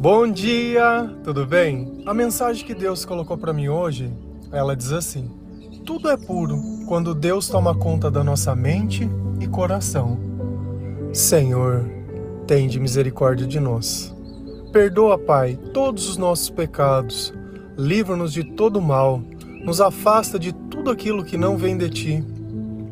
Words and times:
Bom 0.00 0.30
dia, 0.30 1.12
tudo 1.24 1.44
bem? 1.44 2.04
A 2.06 2.14
mensagem 2.14 2.64
que 2.64 2.72
Deus 2.72 3.04
colocou 3.04 3.36
para 3.36 3.52
mim 3.52 3.66
hoje, 3.66 4.12
ela 4.52 4.76
diz 4.76 4.92
assim: 4.92 5.28
Tudo 5.84 6.08
é 6.08 6.16
puro 6.16 6.56
quando 6.86 7.12
Deus 7.12 7.48
toma 7.48 7.74
conta 7.74 8.08
da 8.08 8.22
nossa 8.22 8.54
mente 8.54 9.10
e 9.40 9.48
coração. 9.48 10.16
Senhor, 11.12 11.84
tende 12.46 12.78
misericórdia 12.78 13.44
de 13.44 13.58
nós. 13.58 14.14
Perdoa, 14.72 15.18
Pai, 15.18 15.58
todos 15.74 16.08
os 16.08 16.16
nossos 16.16 16.48
pecados. 16.48 17.34
Livra-nos 17.76 18.32
de 18.32 18.44
todo 18.44 18.80
mal. 18.80 19.20
Nos 19.64 19.80
afasta 19.80 20.38
de 20.38 20.52
tudo 20.52 20.92
aquilo 20.92 21.24
que 21.24 21.36
não 21.36 21.56
vem 21.56 21.76
de 21.76 21.90
ti. 21.90 22.24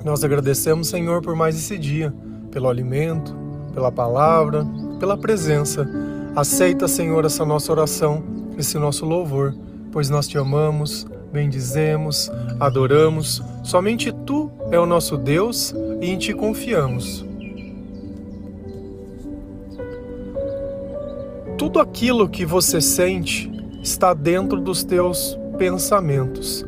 Nós 0.05 0.25
agradecemos, 0.25 0.89
Senhor, 0.89 1.23
por 1.23 1.37
mais 1.37 1.55
esse 1.55 1.79
dia, 1.79 2.13
pelo 2.51 2.69
alimento, 2.69 3.33
pela 3.73 3.93
palavra, 3.93 4.67
pela 4.99 5.17
presença 5.17 5.89
Aceita, 6.37 6.87
Senhor, 6.87 7.25
essa 7.25 7.47
nossa 7.47 7.73
oração, 7.73 8.23
esse 8.59 8.79
nosso 8.79 9.07
louvor, 9.07 9.55
pois 9.91 10.11
nós 10.11 10.29
te 10.29 10.37
amamos, 10.37 11.07
bendizemos, 11.33 12.31
adoramos. 12.61 13.43
Somente 13.65 14.13
tu 14.13 14.51
é 14.71 14.79
o 14.79 14.85
nosso 14.85 15.17
Deus 15.17 15.75
e 15.99 16.11
em 16.11 16.19
ti 16.19 16.35
confiamos. 16.35 17.25
Tudo 21.57 21.81
aquilo 21.81 22.29
que 22.29 22.45
você 22.45 22.83
sente 22.83 23.51
está 23.83 24.13
dentro 24.13 24.61
dos 24.61 24.85
teus 24.85 25.39
pensamentos. 25.57 26.67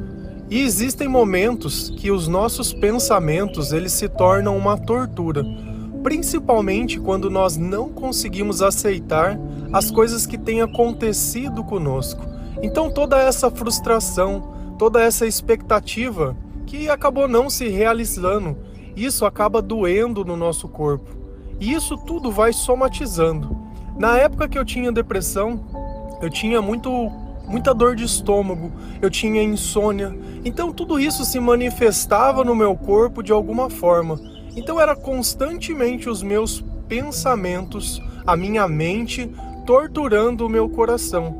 E 0.48 0.62
existem 0.62 1.08
momentos 1.08 1.90
que 1.90 2.10
os 2.10 2.26
nossos 2.26 2.72
pensamentos 2.72 3.70
eles 3.74 3.92
se 3.92 4.08
tornam 4.08 4.56
uma 4.56 4.78
tortura 4.78 5.44
principalmente 6.02 6.98
quando 6.98 7.30
nós 7.30 7.56
não 7.56 7.88
conseguimos 7.88 8.62
aceitar 8.62 9.38
as 9.72 9.90
coisas 9.90 10.26
que 10.26 10.38
têm 10.38 10.62
acontecido 10.62 11.62
conosco. 11.64 12.22
Então 12.62 12.90
toda 12.90 13.18
essa 13.18 13.50
frustração, 13.50 14.74
toda 14.78 15.02
essa 15.02 15.26
expectativa 15.26 16.36
que 16.66 16.88
acabou 16.88 17.28
não 17.28 17.48
se 17.48 17.68
realizando, 17.68 18.56
isso 18.96 19.24
acaba 19.24 19.62
doendo 19.62 20.24
no 20.24 20.36
nosso 20.36 20.68
corpo. 20.68 21.16
E 21.60 21.72
isso 21.72 21.96
tudo 21.96 22.30
vai 22.30 22.52
somatizando. 22.52 23.56
Na 23.96 24.16
época 24.16 24.48
que 24.48 24.58
eu 24.58 24.64
tinha 24.64 24.92
depressão, 24.92 25.60
eu 26.20 26.30
tinha 26.30 26.60
muito 26.62 26.90
muita 27.48 27.72
dor 27.72 27.96
de 27.96 28.04
estômago, 28.04 28.70
eu 29.00 29.10
tinha 29.10 29.42
insônia. 29.42 30.16
Então 30.44 30.72
tudo 30.72 31.00
isso 31.00 31.24
se 31.24 31.40
manifestava 31.40 32.44
no 32.44 32.54
meu 32.54 32.76
corpo 32.76 33.22
de 33.22 33.32
alguma 33.32 33.70
forma. 33.70 34.20
Então 34.56 34.80
era 34.80 34.96
constantemente 34.96 36.08
os 36.08 36.22
meus 36.22 36.64
pensamentos, 36.88 38.02
a 38.26 38.36
minha 38.36 38.66
mente 38.66 39.30
torturando 39.66 40.46
o 40.46 40.48
meu 40.48 40.68
coração, 40.68 41.38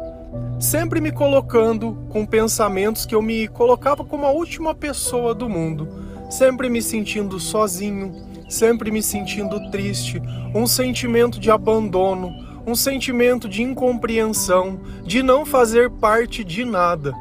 sempre 0.61 1.01
me 1.01 1.11
colocando 1.11 1.97
com 2.11 2.27
pensamentos 2.27 3.07
que 3.07 3.15
eu 3.15 3.23
me 3.23 3.49
colocava 3.49 4.05
como 4.05 4.27
a 4.27 4.31
última 4.31 4.75
pessoa 4.75 5.35
do 5.35 5.49
mundo, 5.49 5.89
sempre 6.29 6.69
me 6.69 6.83
sentindo 6.83 7.41
sozinho, 7.41 8.13
sempre 8.49 8.91
me 8.91 9.03
sentindo 9.03 9.71
triste, 9.71 10.21
um 10.55 10.67
sentimento 10.67 11.41
de 11.41 11.51
abandono, 11.51 12.33
um 12.67 12.75
sentimento 12.75 13.49
de 13.49 13.63
incompreensão, 13.63 14.81
de 15.05 15.23
não 15.23 15.47
fazer 15.47 15.91
parte 15.91 16.45
de 16.45 16.65
nada. 16.65 17.15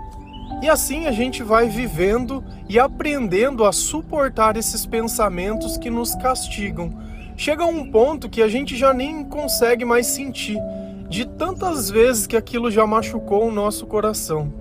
E 0.62 0.70
assim 0.70 1.06
a 1.06 1.12
gente 1.12 1.44
vai 1.44 1.70
vivendo 1.70 2.44
e 2.68 2.80
aprendendo 2.80 3.64
a 3.64 3.72
suportar 3.72 4.58
esses 4.58 4.86
pensamentos 4.86 5.78
que 5.78 5.90
nos 5.90 6.16
castigam. 6.16 6.92
Chega 7.36 7.66
um 7.66 7.92
ponto 7.92 8.28
que 8.28 8.42
a 8.42 8.48
gente 8.48 8.76
já 8.76 8.94
nem 8.94 9.24
consegue 9.24 9.86
mais 9.86 10.08
sentir, 10.08 10.58
de 11.08 11.26
tantas 11.26 11.90
vezes 11.90 12.26
que 12.26 12.36
aquilo 12.36 12.72
já 12.72 12.88
machucou 12.88 13.48
o 13.48 13.52
nosso 13.52 13.86
coração. 13.86 14.52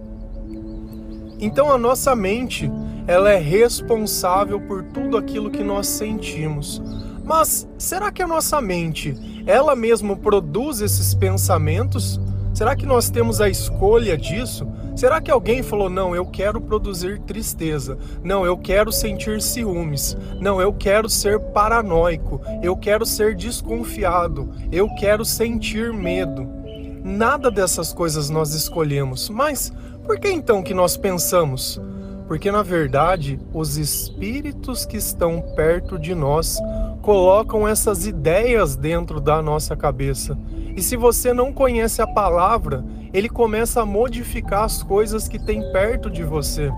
Então 1.40 1.72
a 1.72 1.78
nossa 1.78 2.14
mente, 2.14 2.70
ela 3.06 3.30
é 3.30 3.38
responsável 3.38 4.60
por 4.60 4.82
tudo 4.82 5.16
aquilo 5.16 5.50
que 5.50 5.64
nós 5.64 5.86
sentimos. 5.86 6.82
Mas 7.24 7.66
será 7.78 8.12
que 8.12 8.22
a 8.22 8.26
nossa 8.26 8.60
mente, 8.60 9.42
ela 9.46 9.74
mesma 9.74 10.14
produz 10.14 10.80
esses 10.80 11.14
pensamentos? 11.14 12.20
Será 12.56 12.74
que 12.74 12.86
nós 12.86 13.10
temos 13.10 13.38
a 13.42 13.50
escolha 13.50 14.16
disso? 14.16 14.66
Será 14.96 15.20
que 15.20 15.30
alguém 15.30 15.62
falou: 15.62 15.90
não, 15.90 16.16
eu 16.16 16.24
quero 16.24 16.58
produzir 16.58 17.20
tristeza, 17.20 17.98
não, 18.24 18.46
eu 18.46 18.56
quero 18.56 18.90
sentir 18.90 19.42
ciúmes, 19.42 20.16
não, 20.40 20.58
eu 20.58 20.72
quero 20.72 21.06
ser 21.06 21.38
paranoico, 21.38 22.40
eu 22.62 22.74
quero 22.74 23.04
ser 23.04 23.34
desconfiado, 23.34 24.48
eu 24.72 24.88
quero 24.94 25.22
sentir 25.22 25.92
medo? 25.92 26.48
Nada 27.04 27.50
dessas 27.50 27.92
coisas 27.92 28.30
nós 28.30 28.54
escolhemos, 28.54 29.28
mas 29.28 29.70
por 30.06 30.18
que 30.18 30.30
então 30.30 30.62
que 30.62 30.72
nós 30.72 30.96
pensamos? 30.96 31.78
Porque 32.26 32.50
na 32.50 32.62
verdade, 32.62 33.38
os 33.52 33.76
espíritos 33.76 34.86
que 34.86 34.96
estão 34.96 35.42
perto 35.54 35.98
de 35.98 36.14
nós 36.14 36.58
colocam 37.06 37.68
essas 37.68 38.04
ideias 38.04 38.74
dentro 38.74 39.20
da 39.20 39.40
nossa 39.40 39.76
cabeça. 39.76 40.36
E 40.76 40.82
se 40.82 40.96
você 40.96 41.32
não 41.32 41.52
conhece 41.52 42.02
a 42.02 42.06
palavra, 42.06 42.84
ele 43.14 43.28
começa 43.28 43.80
a 43.80 43.86
modificar 43.86 44.64
as 44.64 44.82
coisas 44.82 45.28
que 45.28 45.38
tem 45.38 45.62
perto 45.70 46.10
de 46.10 46.24
você, 46.24 46.68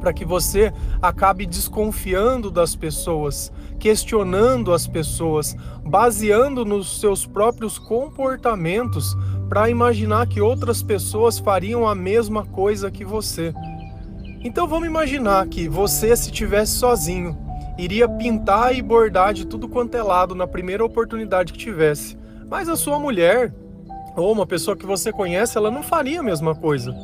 para 0.00 0.12
que 0.12 0.24
você 0.24 0.72
acabe 1.00 1.46
desconfiando 1.46 2.50
das 2.50 2.74
pessoas, 2.74 3.52
questionando 3.78 4.72
as 4.72 4.88
pessoas, 4.88 5.56
baseando 5.86 6.64
nos 6.64 6.98
seus 6.98 7.24
próprios 7.24 7.78
comportamentos 7.78 9.16
para 9.48 9.70
imaginar 9.70 10.26
que 10.26 10.40
outras 10.40 10.82
pessoas 10.82 11.38
fariam 11.38 11.86
a 11.86 11.94
mesma 11.94 12.44
coisa 12.44 12.90
que 12.90 13.04
você. 13.04 13.54
Então 14.42 14.66
vamos 14.66 14.88
imaginar 14.88 15.46
que 15.46 15.68
você, 15.68 16.16
se 16.16 16.32
tivesse 16.32 16.72
sozinho, 16.72 17.49
iria 17.84 18.08
pintar 18.08 18.74
e 18.74 18.82
bordar 18.82 19.32
de 19.32 19.46
tudo 19.46 19.68
quanto 19.68 19.96
é 19.96 20.02
lado 20.02 20.34
na 20.34 20.46
primeira 20.46 20.84
oportunidade 20.84 21.52
que 21.52 21.58
tivesse. 21.58 22.18
Mas 22.48 22.68
a 22.68 22.76
sua 22.76 22.98
mulher 22.98 23.52
ou 24.16 24.32
uma 24.32 24.46
pessoa 24.46 24.76
que 24.76 24.86
você 24.86 25.12
conhece, 25.12 25.56
ela 25.56 25.70
não 25.70 25.82
faria 25.82 26.20
a 26.20 26.22
mesma 26.22 26.54
coisa. 26.54 26.94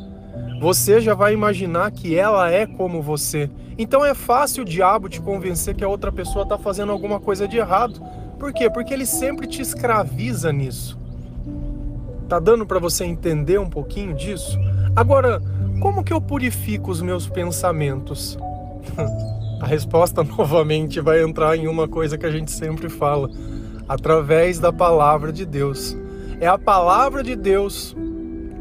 Você 0.61 1.01
já 1.01 1.15
vai 1.15 1.33
imaginar 1.33 1.91
que 1.91 2.17
ela 2.17 2.51
é 2.51 2.67
como 2.67 3.03
você. 3.03 3.51
Então 3.79 4.05
é 4.05 4.15
fácil 4.15 4.63
o 4.63 4.67
diabo 4.67 5.09
te 5.09 5.21
convencer 5.21 5.75
que 5.75 5.85
a 5.85 5.89
outra 5.89 6.11
pessoa 6.11 6.43
está 6.43 6.59
fazendo 6.59 6.93
alguma 6.93 7.21
coisa 7.21 7.47
de 7.47 7.59
errado. 7.59 8.01
Por 8.39 8.53
quê? 8.53 8.69
Porque 8.69 8.93
ele 8.93 9.07
sempre 9.07 9.47
te 9.47 9.63
escraviza 9.63 10.53
nisso. 10.53 10.99
Tá 12.29 12.39
dando 12.39 12.67
para 12.67 12.79
você 12.79 13.05
entender 13.05 13.59
um 13.59 13.71
pouquinho 13.71 14.15
disso? 14.15 14.59
Agora, 14.95 15.41
como 15.81 16.03
que 16.03 16.13
eu 16.13 16.21
purifico 16.21 16.91
os 16.91 17.01
meus 17.01 17.29
pensamentos? 17.29 18.39
a 19.61 19.67
resposta 19.67 20.23
novamente 20.25 21.01
vai 21.01 21.23
entrar 21.23 21.57
em 21.57 21.67
uma 21.67 21.89
coisa 21.89 22.19
que 22.19 22.27
a 22.27 22.31
gente 22.31 22.51
sempre 22.51 22.89
fala: 22.89 23.31
através 23.89 24.59
da 24.59 24.73
palavra 24.73 25.33
de 25.33 25.45
Deus. 25.45 25.97
É 26.41 26.47
a 26.47 26.59
palavra 26.59 27.23
de 27.23 27.35
Deus 27.35 27.97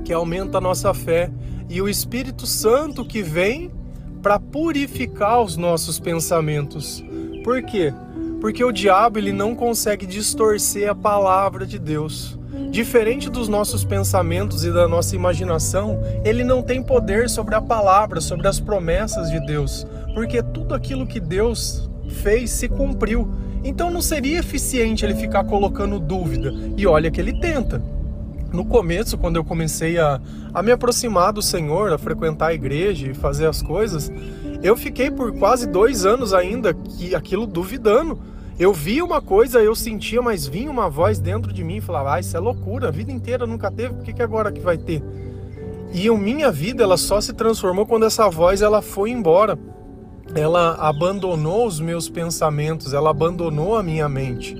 que 0.05 0.13
aumenta 0.13 0.59
a 0.59 0.61
nossa 0.61 0.93
fé 0.93 1.29
e 1.69 1.81
o 1.81 1.89
Espírito 1.89 2.45
Santo 2.45 3.03
que 3.03 3.21
vem 3.21 3.71
para 4.21 4.39
purificar 4.39 5.41
os 5.41 5.57
nossos 5.57 5.99
pensamentos. 5.99 7.03
Por 7.43 7.61
quê? 7.63 7.93
Porque 8.39 8.63
o 8.63 8.71
diabo 8.71 9.19
ele 9.19 9.33
não 9.33 9.55
consegue 9.55 10.05
distorcer 10.05 10.89
a 10.89 10.95
palavra 10.95 11.65
de 11.65 11.77
Deus. 11.77 12.39
Diferente 12.71 13.29
dos 13.29 13.47
nossos 13.47 13.83
pensamentos 13.83 14.63
e 14.63 14.71
da 14.71 14.87
nossa 14.87 15.15
imaginação, 15.15 15.99
ele 16.23 16.43
não 16.43 16.61
tem 16.61 16.81
poder 16.81 17.29
sobre 17.29 17.55
a 17.55 17.61
palavra, 17.61 18.21
sobre 18.21 18.47
as 18.47 18.59
promessas 18.59 19.29
de 19.29 19.39
Deus, 19.45 19.85
porque 20.15 20.41
tudo 20.41 20.73
aquilo 20.73 21.05
que 21.05 21.19
Deus 21.19 21.89
fez 22.07 22.49
se 22.49 22.69
cumpriu. 22.69 23.29
Então 23.63 23.91
não 23.91 24.01
seria 24.01 24.39
eficiente 24.39 25.03
ele 25.03 25.13
ficar 25.13 25.43
colocando 25.43 25.99
dúvida. 25.99 26.53
E 26.77 26.87
olha 26.87 27.11
que 27.11 27.19
ele 27.19 27.37
tenta. 27.39 27.83
No 28.53 28.63
começo, 28.63 29.17
quando 29.17 29.35
eu 29.35 29.43
comecei 29.43 29.99
a, 29.99 30.21
a 30.53 30.63
me 30.63 30.71
aproximar 30.71 31.33
do 31.33 31.41
Senhor, 31.41 31.91
a 31.91 31.97
frequentar 31.97 32.47
a 32.47 32.53
igreja 32.53 33.11
e 33.11 33.13
fazer 33.13 33.47
as 33.47 33.61
coisas, 33.61 34.09
eu 34.63 34.77
fiquei 34.77 35.11
por 35.11 35.37
quase 35.37 35.67
dois 35.67 36.05
anos 36.05 36.33
ainda 36.33 36.73
que 36.73 37.13
aquilo 37.13 37.45
duvidando. 37.45 38.17
Eu 38.57 38.71
via 38.71 39.03
uma 39.03 39.21
coisa, 39.21 39.59
eu 39.59 39.75
sentia, 39.75 40.21
mas 40.21 40.47
vinha 40.47 40.71
uma 40.71 40.89
voz 40.89 41.19
dentro 41.19 41.51
de 41.51 41.61
mim 41.61 41.77
e 41.77 41.81
falava: 41.81 42.13
ah, 42.13 42.19
isso 42.21 42.37
é 42.37 42.39
loucura, 42.39 42.87
a 42.87 42.91
vida 42.91 43.11
inteira 43.11 43.45
nunca 43.45 43.69
teve, 43.69 43.95
por 43.95 44.03
que, 44.05 44.13
que 44.13 44.23
agora 44.23 44.49
que 44.49 44.61
vai 44.61 44.77
ter? 44.77 45.03
E 45.91 46.07
a 46.07 46.13
minha 46.13 46.49
vida 46.51 46.83
ela 46.83 46.95
só 46.95 47.19
se 47.19 47.33
transformou 47.33 47.85
quando 47.85 48.05
essa 48.05 48.29
voz 48.29 48.61
ela 48.61 48.81
foi 48.81 49.09
embora 49.09 49.59
ela 50.35 50.75
abandonou 50.75 51.65
os 51.65 51.79
meus 51.79 52.09
pensamentos, 52.09 52.93
ela 52.93 53.09
abandonou 53.09 53.77
a 53.77 53.81
minha 53.81 54.09
mente. 54.09 54.53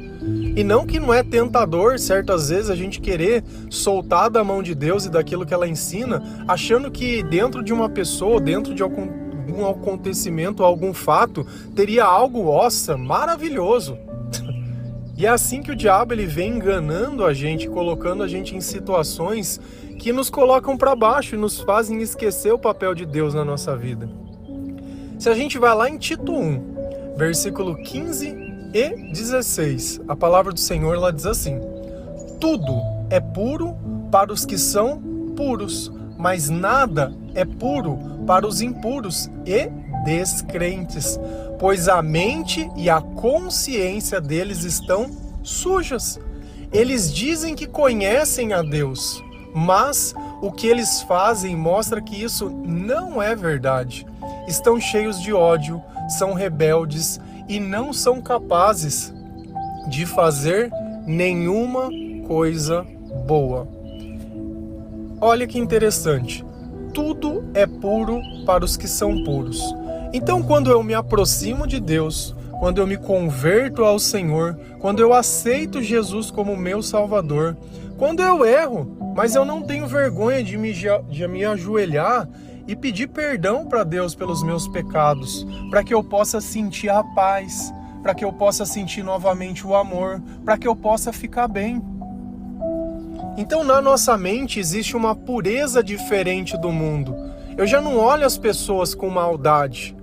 E 0.55 0.63
não 0.63 0.87
que 0.87 0.99
não 0.99 1.13
é 1.13 1.21
tentador, 1.21 1.99
certas 1.99 2.47
vezes, 2.47 2.69
a 2.69 2.75
gente 2.75 3.01
querer 3.01 3.43
soltar 3.69 4.29
da 4.29 4.41
mão 4.41 4.63
de 4.63 4.73
Deus 4.73 5.05
e 5.05 5.09
daquilo 5.09 5.45
que 5.45 5.53
ela 5.53 5.67
ensina, 5.67 6.23
achando 6.47 6.89
que 6.89 7.21
dentro 7.23 7.61
de 7.61 7.73
uma 7.73 7.89
pessoa, 7.89 8.39
dentro 8.39 8.73
de 8.73 8.81
algum, 8.81 9.09
algum 9.47 9.69
acontecimento, 9.69 10.63
algum 10.63 10.93
fato, 10.93 11.45
teria 11.75 12.05
algo, 12.05 12.45
nossa, 12.45 12.97
maravilhoso. 12.97 13.97
E 15.17 15.25
é 15.25 15.29
assim 15.29 15.61
que 15.61 15.71
o 15.71 15.75
diabo 15.75 16.13
ele 16.13 16.25
vem 16.25 16.55
enganando 16.55 17.25
a 17.25 17.33
gente, 17.33 17.69
colocando 17.69 18.23
a 18.23 18.27
gente 18.27 18.55
em 18.55 18.61
situações 18.61 19.59
que 19.99 20.13
nos 20.13 20.29
colocam 20.29 20.77
para 20.77 20.95
baixo 20.95 21.35
e 21.35 21.37
nos 21.37 21.59
fazem 21.59 22.01
esquecer 22.01 22.53
o 22.53 22.59
papel 22.59 22.95
de 22.95 23.05
Deus 23.05 23.33
na 23.33 23.45
nossa 23.45 23.75
vida. 23.75 24.09
Se 25.25 25.29
a 25.31 25.33
gente 25.33 25.57
vai 25.57 25.73
lá 25.73 25.89
em 25.89 25.97
Tito 25.97 26.31
1, 26.31 27.15
versículo 27.17 27.75
15 27.81 28.27
e 28.71 29.11
16, 29.11 30.01
a 30.07 30.15
palavra 30.15 30.53
do 30.53 30.59
Senhor 30.59 30.99
lá 30.99 31.09
diz 31.09 31.25
assim: 31.25 31.59
Tudo 32.39 32.79
é 33.09 33.19
puro 33.19 33.75
para 34.11 34.31
os 34.31 34.45
que 34.45 34.55
são 34.55 35.01
puros, 35.35 35.91
mas 36.15 36.47
nada 36.51 37.11
é 37.33 37.43
puro 37.43 37.97
para 38.27 38.45
os 38.45 38.61
impuros 38.61 39.27
e 39.47 39.67
descrentes, 40.05 41.19
pois 41.57 41.87
a 41.89 42.03
mente 42.03 42.69
e 42.75 42.87
a 42.87 43.01
consciência 43.01 44.21
deles 44.21 44.63
estão 44.63 45.09
sujas. 45.41 46.19
Eles 46.71 47.11
dizem 47.11 47.55
que 47.55 47.65
conhecem 47.65 48.53
a 48.53 48.61
Deus, 48.61 49.23
mas 49.55 50.13
o 50.41 50.51
que 50.51 50.67
eles 50.67 51.01
fazem 51.03 51.55
mostra 51.55 52.01
que 52.01 52.21
isso 52.21 52.49
não 52.49 53.23
é 53.23 53.33
verdade. 53.33 54.05
Estão 54.47 54.79
cheios 54.79 55.21
de 55.21 55.31
ódio, 55.31 55.81
são 56.09 56.33
rebeldes 56.33 57.21
e 57.47 57.57
não 57.57 57.93
são 57.93 58.21
capazes 58.21 59.13
de 59.87 60.05
fazer 60.05 60.69
nenhuma 61.07 61.89
coisa 62.27 62.85
boa. 63.25 63.67
Olha 65.21 65.47
que 65.47 65.57
interessante. 65.57 66.45
Tudo 66.93 67.45
é 67.53 67.65
puro 67.65 68.21
para 68.45 68.65
os 68.65 68.75
que 68.75 68.87
são 68.87 69.23
puros. 69.23 69.61
Então, 70.11 70.43
quando 70.43 70.69
eu 70.69 70.83
me 70.83 70.93
aproximo 70.93 71.65
de 71.65 71.79
Deus, 71.79 72.35
quando 72.59 72.79
eu 72.79 72.87
me 72.87 72.97
converto 72.97 73.83
ao 73.83 73.99
Senhor, 73.99 74.57
quando 74.79 74.99
eu 74.99 75.13
aceito 75.13 75.81
Jesus 75.81 76.29
como 76.31 76.55
meu 76.55 76.81
Salvador, 76.81 77.55
quando 77.97 78.21
eu 78.21 78.45
erro, 78.45 79.13
mas 79.15 79.35
eu 79.35 79.45
não 79.45 79.61
tenho 79.61 79.87
vergonha 79.87 80.43
de 80.43 80.57
me, 80.57 80.73
de 80.73 81.27
me 81.27 81.45
ajoelhar 81.45 82.27
e 82.67 82.75
pedir 82.75 83.07
perdão 83.07 83.65
para 83.65 83.83
Deus 83.83 84.15
pelos 84.15 84.43
meus 84.43 84.67
pecados, 84.67 85.45
para 85.69 85.83
que 85.83 85.93
eu 85.93 86.03
possa 86.03 86.41
sentir 86.41 86.89
a 86.89 87.03
paz, 87.03 87.73
para 88.01 88.13
que 88.13 88.25
eu 88.25 88.33
possa 88.33 88.65
sentir 88.65 89.03
novamente 89.03 89.65
o 89.65 89.75
amor, 89.75 90.21
para 90.43 90.57
que 90.57 90.67
eu 90.67 90.75
possa 90.75 91.13
ficar 91.13 91.47
bem. 91.47 91.81
Então, 93.37 93.63
na 93.63 93.81
nossa 93.81 94.17
mente 94.17 94.59
existe 94.59 94.95
uma 94.95 95.15
pureza 95.15 95.83
diferente 95.83 96.57
do 96.57 96.71
mundo. 96.71 97.15
Eu 97.57 97.65
já 97.65 97.81
não 97.81 97.97
olho 97.97 98.25
as 98.25 98.37
pessoas 98.37 98.93
com 98.93 99.09
maldade. 99.09 99.95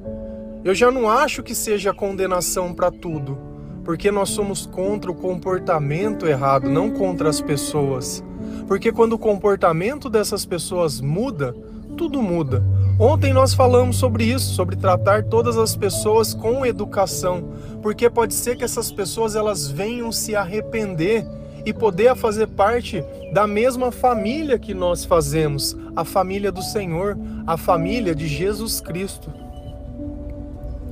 Eu 0.65 0.75
já 0.75 0.91
não 0.91 1.11
acho 1.11 1.43
que 1.43 1.55
seja 1.55 1.93
condenação 1.93 2.73
para 2.73 2.91
tudo, 2.91 3.39
porque 3.85 4.11
nós 4.11 4.31
somos 4.31 4.67
contra 4.67 5.11
o 5.11 5.15
comportamento 5.15 6.27
errado, 6.27 6.69
não 6.69 6.91
contra 6.91 7.29
as 7.29 7.41
pessoas. 7.41 8.23
Porque 8.67 8.93
quando 8.93 9.15
o 9.15 9.19
comportamento 9.19 10.09
dessas 10.09 10.45
pessoas 10.45 11.01
muda, 11.01 11.55
tudo 11.97 12.23
muda. 12.23 12.63
Ontem 12.99 13.33
nós 13.33 13.55
falamos 13.55 13.97
sobre 13.97 14.25
isso, 14.25 14.55
sobre 14.55 14.77
tratar 14.77 15.25
todas 15.25 15.59
as 15.59 15.75
pessoas 15.75 16.35
com 16.35 16.65
educação, 16.65 17.45
porque 17.83 18.09
pode 18.09 18.35
ser 18.35 18.57
que 18.57 18.65
essas 18.65 18.93
pessoas 18.93 19.35
elas 19.35 19.69
venham 19.69 20.13
se 20.13 20.37
arrepender 20.37 21.27
e 21.65 21.73
poder 21.73 22.15
fazer 22.17 22.49
parte 22.49 23.03
da 23.33 23.47
mesma 23.47 23.91
família 23.91 24.59
que 24.59 24.75
nós 24.75 25.05
fazemos, 25.05 25.77
a 25.95 26.05
família 26.05 26.53
do 26.53 26.63
Senhor, 26.63 27.17
a 27.47 27.57
família 27.57 28.15
de 28.15 28.27
Jesus 28.27 28.81
Cristo. 28.81 29.33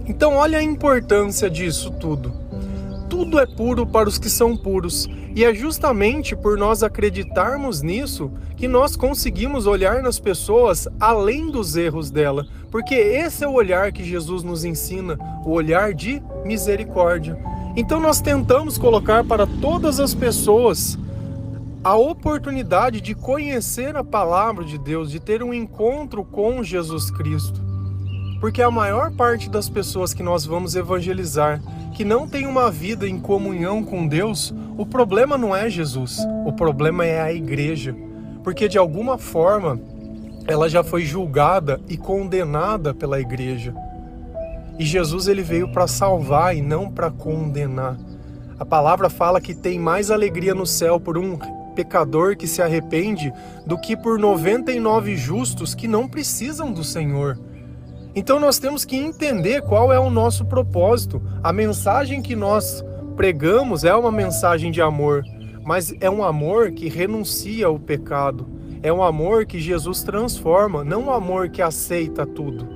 Então, 0.07 0.35
olha 0.35 0.59
a 0.59 0.63
importância 0.63 1.49
disso 1.49 1.91
tudo. 1.93 2.33
Tudo 3.11 3.41
é 3.41 3.45
puro 3.45 3.85
para 3.85 4.09
os 4.09 4.19
que 4.19 4.31
são 4.31 4.57
puros, 4.57 5.09
e 5.35 5.45
é 5.45 5.53
justamente 5.53 6.37
por 6.37 6.57
nós 6.57 6.85
acreditarmos 6.85 7.83
nisso 7.83 8.31
que 8.57 8.69
nós 8.69 8.95
conseguimos 8.95 9.67
olhar 9.67 10.01
nas 10.01 10.21
pessoas 10.21 10.87
além 11.01 11.51
dos 11.51 11.77
erros 11.77 12.09
dela, 12.09 12.47
porque 12.71 12.95
esse 12.95 13.43
é 13.43 13.49
o 13.49 13.53
olhar 13.53 13.91
que 13.91 14.05
Jesus 14.05 14.45
nos 14.45 14.65
ensina, 14.65 15.19
o 15.45 15.51
olhar 15.51 15.93
de 15.93 16.23
misericórdia. 16.45 17.37
Então 17.75 17.99
nós 17.99 18.21
tentamos 18.21 18.79
colocar 18.79 19.25
para 19.25 19.45
todas 19.45 19.99
as 19.99 20.15
pessoas 20.15 20.97
a 21.83 21.97
oportunidade 21.97 23.01
de 23.01 23.15
conhecer 23.15 23.97
a 23.97 24.05
palavra 24.05 24.65
de 24.65 24.79
Deus, 24.79 25.11
de 25.11 25.19
ter 25.19 25.43
um 25.43 25.53
encontro 25.53 26.25
com 26.25 26.63
Jesus 26.63 27.11
Cristo. 27.11 27.70
Porque 28.41 28.63
a 28.63 28.71
maior 28.71 29.13
parte 29.13 29.51
das 29.51 29.69
pessoas 29.69 30.15
que 30.15 30.23
nós 30.23 30.47
vamos 30.47 30.75
evangelizar, 30.75 31.61
que 31.95 32.05
não 32.05 32.27
tem 32.27 32.47
uma 32.47 32.71
vida 32.71 33.07
em 33.07 33.21
comunhão 33.21 33.85
com 33.85 34.09
Deus, 34.09 34.55
o 34.79 34.87
problema 34.87 35.37
não 35.37 35.55
é 35.55 35.69
Jesus, 35.69 36.19
o 36.47 36.53
problema 36.53 37.05
é 37.05 37.21
a 37.21 37.31
igreja. 37.31 37.95
Porque 38.43 38.67
de 38.67 38.79
alguma 38.79 39.19
forma 39.19 39.79
ela 40.47 40.71
já 40.71 40.83
foi 40.83 41.03
julgada 41.03 41.79
e 41.87 41.99
condenada 41.99 42.95
pela 42.95 43.21
igreja. 43.21 43.75
E 44.79 44.87
Jesus 44.87 45.29
ele 45.29 45.43
veio 45.43 45.71
para 45.71 45.87
salvar 45.87 46.57
e 46.57 46.63
não 46.63 46.91
para 46.91 47.11
condenar. 47.11 47.99
A 48.59 48.65
palavra 48.65 49.11
fala 49.11 49.41
que 49.41 49.55
tem 49.55 49.79
mais 49.79 50.11
alegria 50.11 50.55
no 50.55 50.65
céu 50.65 50.99
por 50.99 51.19
um 51.19 51.39
pecador 51.75 52.37
que 52.37 52.47
se 52.47 52.63
arrepende 52.63 53.33
do 53.67 53.79
que 53.79 53.95
por 53.95 54.19
99 54.19 55.17
justos 55.17 55.75
que 55.75 55.87
não 55.87 56.09
precisam 56.09 56.73
do 56.73 56.83
Senhor. 56.83 57.39
Então 58.15 58.41
nós 58.41 58.59
temos 58.59 58.85
que 58.85 58.97
entender 58.97 59.63
qual 59.63 59.93
é 59.93 59.99
o 59.99 60.11
nosso 60.11 60.45
propósito. 60.45 61.23
A 61.43 61.53
mensagem 61.53 62.21
que 62.21 62.35
nós 62.35 62.85
pregamos 63.17 63.85
é 63.85 63.95
uma 63.95 64.11
mensagem 64.11 64.71
de 64.71 64.83
amor, 64.83 65.25
mas 65.65 65.95
é 66.01 66.11
um 66.11 66.25
amor 66.25 66.73
que 66.73 66.89
renuncia 66.89 67.67
ao 67.67 67.79
pecado. 67.79 68.47
É 68.83 68.93
um 68.93 69.03
amor 69.03 69.45
que 69.45 69.61
Jesus 69.61 70.03
transforma, 70.03 70.83
não 70.83 71.05
um 71.05 71.11
amor 71.11 71.51
que 71.51 71.61
aceita 71.61 72.27
tudo. 72.27 72.67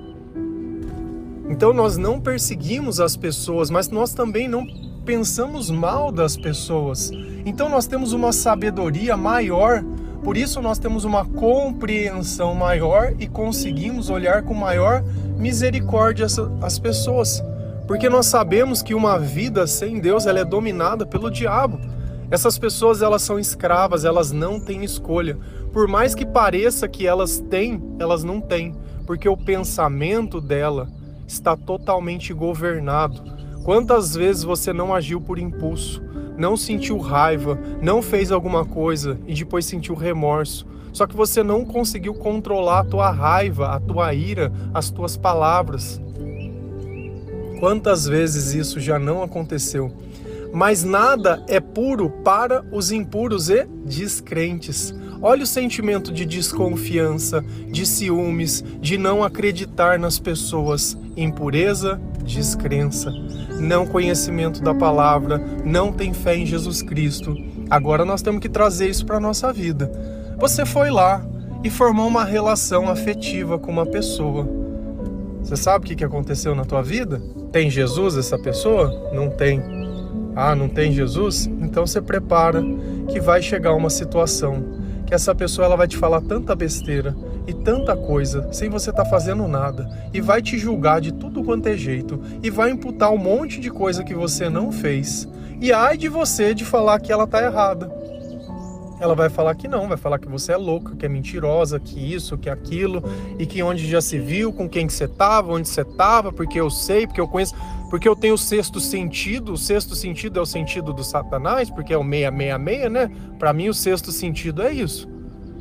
Então 1.49 1.73
nós 1.73 1.97
não 1.97 2.21
perseguimos 2.21 3.01
as 3.01 3.17
pessoas, 3.17 3.71
mas 3.71 3.89
nós 3.89 4.13
também 4.13 4.47
não 4.47 4.67
pensamos 5.05 5.71
mal 5.71 6.13
das 6.13 6.37
pessoas. 6.37 7.11
Então 7.45 7.69
nós 7.69 7.87
temos 7.87 8.13
uma 8.13 8.33
sabedoria 8.33 9.17
maior 9.17 9.85
por 10.25 10.39
isso 10.39 10.63
nós 10.63 10.79
temos 10.79 11.05
uma 11.05 11.27
compreensão 11.27 12.55
maior 12.55 13.13
e 13.19 13.29
conseguimos 13.29 14.09
olhar 14.09 14.43
com 14.43 14.55
maior 14.55 15.05
misericórdia 15.37 16.27
as 16.63 16.79
pessoas, 16.79 17.45
porque 17.87 18.09
nós 18.09 18.25
sabemos 18.25 18.83
que 18.83 18.95
uma 18.95 19.19
vida 19.19 19.67
sem 19.67 20.01
Deus 20.01 20.25
ela 20.25 20.41
é 20.41 20.45
dominada 20.45 21.05
pelo 21.05 21.31
diabo. 21.31 21.79
Essas 22.31 22.59
pessoas 22.59 23.03
elas 23.03 23.21
são 23.21 23.39
escravas, 23.39 24.07
elas 24.07 24.33
não 24.33 24.59
têm 24.59 24.83
escolha. 24.83 25.37
Por 25.75 25.87
mais 25.87 26.15
que 26.15 26.25
pareça 26.25 26.89
que 26.89 27.07
elas 27.07 27.39
têm, 27.39 27.83
elas 27.99 28.25
não 28.25 28.41
têm, 28.41 28.75
porque 29.07 29.29
o 29.29 29.37
pensamento 29.37 30.41
dela 30.41 30.89
está 31.29 31.55
totalmente 31.55 32.33
governado. 32.33 33.23
Quantas 33.63 34.15
vezes 34.15 34.43
você 34.43 34.73
não 34.73 34.95
agiu 34.95 35.21
por 35.21 35.39
impulso? 35.39 36.03
Não 36.37 36.57
sentiu 36.57 36.99
raiva, 36.99 37.59
não 37.81 38.03
fez 38.03 38.33
alguma 38.33 38.65
coisa 38.65 39.19
e 39.27 39.35
depois 39.35 39.65
sentiu 39.65 39.95
remorso. 39.95 40.67
Só 40.93 41.07
que 41.07 41.17
você 41.17 41.43
não 41.43 41.65
conseguiu 41.65 42.15
controlar 42.15 42.81
a 42.81 42.85
tua 42.85 43.11
raiva, 43.11 43.69
a 43.69 43.81
tua 43.81 44.15
ira, 44.15 44.53
as 44.73 44.91
tuas 44.91 45.17
palavras. 45.17 46.01
Quantas 47.59 48.07
vezes 48.07 48.55
isso 48.55 48.79
já 48.79 48.99
não 48.99 49.23
aconteceu? 49.23 49.93
Mas 50.53 50.85
nada 50.85 51.43
é 51.49 51.59
puro 51.59 52.11
para 52.23 52.65
os 52.71 52.93
impuros 52.93 53.51
e 53.51 53.67
descrentes. 53.85 54.95
Olha 55.21 55.43
o 55.43 55.47
sentimento 55.47 56.13
de 56.13 56.25
desconfiança, 56.25 57.45
de 57.69 57.85
ciúmes, 57.85 58.63
de 58.81 58.97
não 58.97 59.25
acreditar 59.25 59.99
nas 59.99 60.21
pessoas. 60.21 60.97
Impureza, 61.17 62.01
descrença 62.25 63.11
não 63.59 63.87
conhecimento 63.87 64.63
da 64.63 64.75
palavra, 64.75 65.39
não 65.65 65.93
tem 65.93 66.13
fé 66.13 66.37
em 66.37 66.47
Jesus 66.47 66.83
Cristo. 66.83 67.37
Agora 67.71 68.05
nós 68.05 68.23
temos 68.23 68.41
que 68.41 68.49
trazer 68.49 68.89
isso 68.89 69.07
para 69.07 69.17
a 69.17 69.21
nossa 69.21 69.53
vida. 69.53 69.91
Você 70.39 70.67
foi 70.67 70.91
lá 70.91 71.25
e 71.63 71.71
formou 71.71 72.07
uma 72.07 72.25
relação 72.25 72.89
afetiva 72.89 73.59
com 73.59 73.71
uma 73.71 73.87
pessoa. 73.87 74.47
Você 75.43 75.57
sabe 75.57 75.85
o 75.85 75.97
que 75.97 76.05
aconteceu 76.05 76.55
na 76.55 76.65
tua 76.65 76.83
vida? 76.83 77.21
Tem 77.53 77.71
Jesus 77.71 78.17
essa 78.17 78.39
pessoa? 78.39 79.11
Não 79.13 79.31
tem. 79.31 79.63
Ah, 80.35 80.55
não 80.55 80.69
tem 80.69 80.93
Jesus? 80.93 81.47
Então 81.61 81.87
você 81.87 82.01
prepara 82.01 82.63
que 83.09 83.21
vai 83.21 83.41
chegar 83.41 83.75
uma 83.75 83.91
situação 83.91 84.74
que 85.07 85.15
essa 85.15 85.35
pessoa 85.35 85.67
ela 85.67 85.77
vai 85.77 85.87
te 85.87 85.97
falar 85.97 86.21
tanta 86.21 86.55
besteira 86.55 87.15
e 87.47 87.53
tanta 87.53 87.97
coisa 87.97 88.49
sem 88.53 88.71
você 88.71 88.91
estar 88.91 89.05
tá 89.05 89.11
fazendo 89.11 89.47
nada 89.47 89.89
e 90.13 90.21
vai 90.21 90.41
te 90.41 90.59
julgar 90.59 91.01
de 91.01 91.13
tudo 91.13 91.45
quanto 91.45 91.67
é 91.69 91.77
jeito 91.77 92.21
e 92.43 92.51
vai 92.51 92.71
imputar 92.71 93.11
um 93.11 93.19
monte 93.19 93.61
de 93.61 93.71
coisa 93.71 94.03
que 94.03 94.15
você 94.15 94.49
não 94.49 94.73
fez. 94.73 95.29
E 95.61 95.73
ai 95.73 95.97
de 95.97 96.09
você 96.09 96.55
de 96.55 96.65
falar 96.65 96.99
que 97.01 97.13
ela 97.13 97.27
tá 97.27 97.43
errada. 97.43 98.05
Ela 99.01 99.15
vai 99.15 99.29
falar 99.29 99.55
que 99.55 99.69
não, 99.69 99.89
vai 99.89 99.97
falar 99.97 100.19
que 100.19 100.29
você 100.29 100.53
é 100.53 100.57
louca, 100.57 100.95
que 100.97 101.05
é 101.05 101.09
mentirosa, 101.09 101.81
que 101.81 102.15
isso, 102.15 102.39
que 102.39 102.49
aquilo, 102.49 103.03
e 103.39 103.45
que 103.45 103.63
onde 103.63 103.87
já 103.89 104.01
se 104.01 104.19
viu, 104.19 104.53
com 104.53 104.69
quem 104.69 104.87
que 104.87 104.93
você 104.93 105.09
tava, 105.09 105.53
onde 105.53 105.69
você 105.69 105.85
tava, 105.85 106.33
porque 106.33 106.59
eu 106.59 106.71
sei, 106.71 107.07
porque 107.07 107.21
eu 107.21 107.29
conheço. 107.29 107.55
Porque 107.95 108.09
eu 108.09 108.17
tenho 108.17 108.35
o 108.35 108.39
sexto 108.39 108.81
sentido, 108.81 109.53
o 109.53 109.57
sexto 109.57 109.95
sentido 109.95 110.41
é 110.41 110.43
o 110.43 110.47
sentido 110.47 110.93
do 110.93 111.05
Satanás, 111.05 111.71
porque 111.71 111.93
é 111.93 111.97
o 111.97 112.03
666, 112.03 112.91
né? 112.91 113.09
Para 113.39 113.53
mim 113.53 113.69
o 113.69 113.73
sexto 113.73 114.11
sentido 114.11 114.63
é 114.63 114.73
isso. 114.73 115.09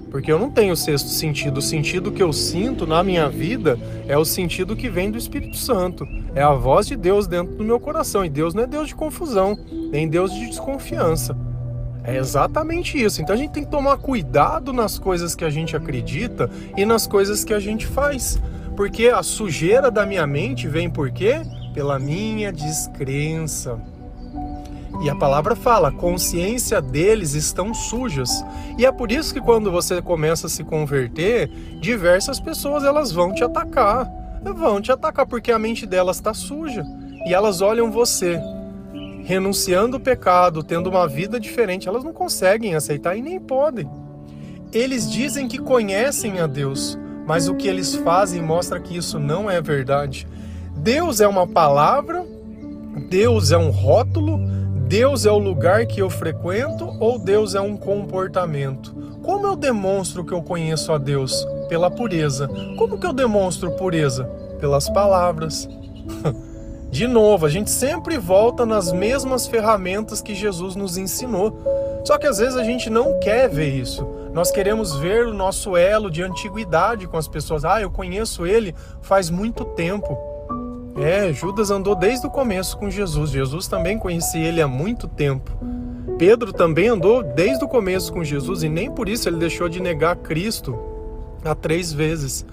Porque 0.10 0.32
eu 0.32 0.40
não 0.40 0.50
tenho 0.50 0.74
o 0.74 0.76
sexto 0.76 1.10
sentido. 1.10 1.60
O 1.60 1.62
sentido 1.62 2.12
que 2.12 2.24
eu 2.24 2.34
sinto 2.34 2.88
na 2.88 3.04
minha 3.04 3.30
vida 3.30 3.78
é 4.08 4.18
o 4.18 4.26
sentido 4.26 4.76
que 4.76 4.90
vem 4.90 5.12
do 5.12 5.18
Espírito 5.20 5.56
Santo. 5.56 6.08
É 6.34 6.42
a 6.42 6.56
voz 6.56 6.88
de 6.88 6.96
Deus 6.96 7.28
dentro 7.28 7.56
do 7.56 7.64
meu 7.64 7.80
coração. 7.80 8.26
E 8.26 8.30
Deus 8.32 8.56
não 8.56 8.64
é 8.64 8.66
Deus 8.66 8.88
de 8.88 8.96
confusão, 8.96 9.56
nem 9.92 10.08
Deus 10.08 10.34
de 10.34 10.48
desconfiança. 10.48 11.38
É 12.04 12.18
exatamente 12.18 13.00
isso. 13.00 13.22
Então 13.22 13.36
a 13.36 13.38
gente 13.38 13.52
tem 13.52 13.64
que 13.64 13.70
tomar 13.70 13.98
cuidado 13.98 14.74
nas 14.74 14.98
coisas 14.98 15.36
que 15.36 15.46
a 15.46 15.52
gente 15.52 15.78
acredita 15.78 16.50
e 16.76 16.84
nas 16.84 17.06
coisas 17.06 17.44
que 17.44 17.54
a 17.54 17.60
gente 17.60 17.86
faz. 17.86 18.42
Porque 18.76 19.10
a 19.10 19.22
sujeira 19.22 19.92
da 19.92 20.04
minha 20.04 20.26
mente 20.26 20.68
vem 20.68 20.90
por 20.90 21.12
quê? 21.12 21.44
Pela 21.74 21.98
minha 21.98 22.52
descrença. 22.52 23.80
E 25.02 25.10
a 25.10 25.16
palavra 25.16 25.56
fala: 25.56 25.90
a 25.90 25.92
consciência 25.92 26.82
deles 26.82 27.34
estão 27.34 27.74
sujas. 27.74 28.44
E 28.78 28.86
é 28.86 28.92
por 28.92 29.12
isso 29.12 29.34
que 29.34 29.42
quando 29.42 29.72
você 29.72 30.02
começa 30.02 30.48
a 30.48 30.50
se 30.50 30.64
converter, 30.64 31.50
diversas 31.82 32.40
pessoas 32.40 32.84
elas 32.84 33.12
vão 33.12 33.34
te 33.34 33.44
atacar. 33.44 34.08
Vão 34.44 34.82
te 34.82 34.92
atacar 34.92 35.26
porque 35.26 35.52
a 35.52 35.60
mente 35.60 35.86
delas 35.86 36.18
está 36.18 36.34
suja. 36.34 36.86
E 37.26 37.34
elas 37.34 37.62
olham 37.62 37.92
você 37.92 38.40
renunciando 39.24 39.98
o 39.98 40.00
pecado, 40.00 40.62
tendo 40.64 40.90
uma 40.90 41.08
vida 41.08 41.40
diferente, 41.40 41.88
elas 41.88 42.04
não 42.04 42.14
conseguem 42.14 42.76
aceitar 42.76 43.16
e 43.16 43.22
nem 43.22 43.40
podem. 43.40 43.90
Eles 44.72 45.10
dizem 45.10 45.48
que 45.48 45.58
conhecem 45.58 46.40
a 46.40 46.48
Deus, 46.48 46.98
mas 47.26 47.48
o 47.48 47.56
que 47.56 47.68
eles 47.68 47.96
fazem 47.96 48.42
mostra 48.42 48.80
que 48.80 48.98
isso 48.98 49.18
não 49.20 49.50
é 49.50 49.62
verdade. 49.62 50.28
Deus 50.76 51.22
é 51.22 51.28
uma 51.28 51.48
palavra, 51.48 52.26
Deus 53.10 53.52
é 53.52 53.58
um 53.58 53.70
rótulo, 53.70 54.40
Deus 54.88 55.26
é 55.26 55.32
o 55.32 55.38
lugar 55.38 55.86
que 55.86 56.02
eu 56.02 56.10
frequento 56.10 56.86
ou 57.00 57.18
Deus 57.18 57.56
é 57.56 57.62
um 57.62 57.78
comportamento? 57.78 58.94
Como 59.24 59.48
eu 59.48 59.56
demonstro 59.56 60.26
que 60.26 60.34
eu 60.34 60.44
conheço 60.44 60.92
a 60.92 60.98
Deus? 60.98 61.48
Pela 61.70 61.90
pureza. 61.90 62.48
Como 62.78 63.00
que 63.00 63.08
eu 63.08 63.14
demonstro 63.14 63.72
pureza? 63.72 64.26
Pelas 64.60 64.90
palavras. 64.90 65.68
De 66.92 67.08
novo, 67.08 67.46
a 67.46 67.50
gente 67.50 67.72
sempre 67.72 68.18
volta 68.18 68.66
nas 68.68 68.92
mesmas 68.92 69.48
ferramentas 69.48 70.22
que 70.22 70.36
Jesus 70.36 70.76
nos 70.76 70.98
ensinou. 70.98 71.58
Só 72.04 72.18
que 72.18 72.28
às 72.28 72.38
vezes 72.38 72.56
a 72.56 72.64
gente 72.64 72.90
não 72.90 73.20
quer 73.20 73.50
ver 73.50 73.74
isso. 73.74 74.06
Nós 74.34 74.52
queremos 74.52 74.96
ver 74.98 75.26
o 75.26 75.34
nosso 75.34 75.78
elo 75.78 76.12
de 76.12 76.22
antiguidade 76.22 77.08
com 77.08 77.18
as 77.18 77.28
pessoas. 77.28 77.64
Ah, 77.64 77.82
eu 77.82 77.90
conheço 77.90 78.46
ele 78.46 78.76
faz 79.02 79.30
muito 79.30 79.64
tempo. 79.64 80.33
É, 80.96 81.34
Judas 81.34 81.72
andou 81.72 81.96
desde 81.96 82.28
o 82.28 82.30
começo 82.30 82.78
com 82.78 82.90
Jesus. 82.90 83.32
Jesus 83.32 83.68
também 83.68 83.98
conhecia 83.98 84.48
ele 84.48 84.62
há 84.62 84.68
muito 84.68 85.08
tempo. 85.08 85.52
Pedro 86.18 86.54
também 86.54 86.88
andou 86.88 87.24
desde 87.24 87.64
o 87.66 87.68
começo 87.68 88.14
com 88.14 88.24
Jesus 88.24 88.64
e 88.64 88.70
nem 88.70 88.92
por 88.92 89.10
isso 89.10 89.28
ele 89.28 89.38
deixou 89.38 89.68
de 89.68 89.82
negar 89.82 90.16
Cristo 90.18 90.78
há 91.44 91.56
três 91.56 91.92
vezes. 91.92 92.46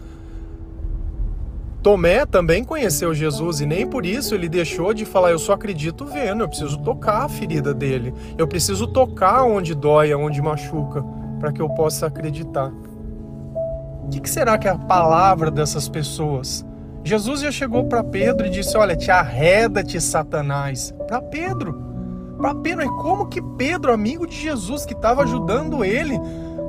Tomé 1.83 2.27
também 2.27 2.65
conheceu 2.65 3.15
Jesus 3.15 3.61
e 3.61 3.67
nem 3.67 3.87
por 3.87 4.05
isso 4.05 4.35
ele 4.35 4.49
deixou 4.49 4.93
de 4.93 5.05
falar: 5.05 5.31
Eu 5.31 5.39
só 5.39 5.53
acredito 5.53 6.05
vendo, 6.05 6.43
eu 6.43 6.49
preciso 6.49 6.79
tocar 6.79 7.25
a 7.25 7.29
ferida 7.29 7.73
dele, 7.73 8.13
eu 8.37 8.47
preciso 8.47 8.87
tocar 8.87 9.45
onde 9.45 9.75
dói, 9.75 10.13
onde 10.15 10.43
machuca, 10.43 11.03
para 11.39 11.53
que 11.53 11.61
eu 11.61 11.69
possa 11.71 12.07
acreditar. 12.07 12.73
O 14.05 14.09
que 14.11 14.29
será 14.29 14.59
que 14.59 14.67
é 14.67 14.71
a 14.71 14.79
palavra 14.79 15.51
dessas 15.51 15.89
pessoas? 15.89 16.67
Jesus 17.03 17.41
já 17.41 17.51
chegou 17.51 17.85
para 17.85 18.05
Pedro 18.05 18.47
e 18.47 18.51
disse: 18.51 18.77
Olha, 18.77 18.97
te 18.97 19.11
arreda-te, 19.11 20.01
Satanás. 20.01 20.95
Para 21.07 21.21
Pedro. 21.21 21.75
Para 22.39 22.55
Pedro. 22.55 22.85
E 22.85 22.89
como 22.89 23.27
que 23.27 23.41
Pedro, 23.41 23.93
amigo 23.93 24.27
de 24.27 24.37
Jesus, 24.37 24.85
que 24.85 24.93
estava 24.93 25.23
ajudando 25.23 25.85
ele, 25.85 26.19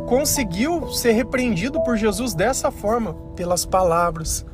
conseguiu 0.08 0.88
ser 0.90 1.12
repreendido 1.12 1.82
por 1.84 1.98
Jesus 1.98 2.34
dessa 2.34 2.72
forma? 2.72 3.14
Pelas 3.36 3.66
palavras. 3.66 4.46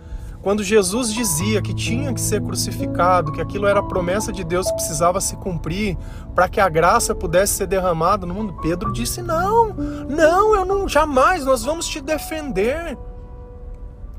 Quando 0.42 0.64
Jesus 0.64 1.14
dizia 1.14 1.62
que 1.62 1.74
tinha 1.74 2.14
que 2.14 2.22
ser 2.22 2.42
crucificado, 2.42 3.32
que 3.32 3.42
aquilo 3.42 3.68
era 3.68 3.80
a 3.80 3.84
promessa 3.84 4.32
de 4.32 4.44
Deus 4.44 4.68
que 4.68 4.76
precisava 4.76 5.20
se 5.20 5.36
cumprir 5.36 5.98
para 6.34 6.48
que 6.48 6.62
a 6.62 6.70
graça 6.70 7.14
pudesse 7.14 7.54
ser 7.54 7.68
derramada 7.68 8.26
no 8.26 8.34
mundo, 8.34 8.54
Pedro 8.62 8.94
disse: 8.94 9.22
Não, 9.22 9.74
não, 9.74 10.56
eu 10.56 10.64
não, 10.64 10.88
jamais, 10.88 11.44
nós 11.44 11.64
vamos 11.64 11.88
te 11.88 12.00
defender. 12.00 12.98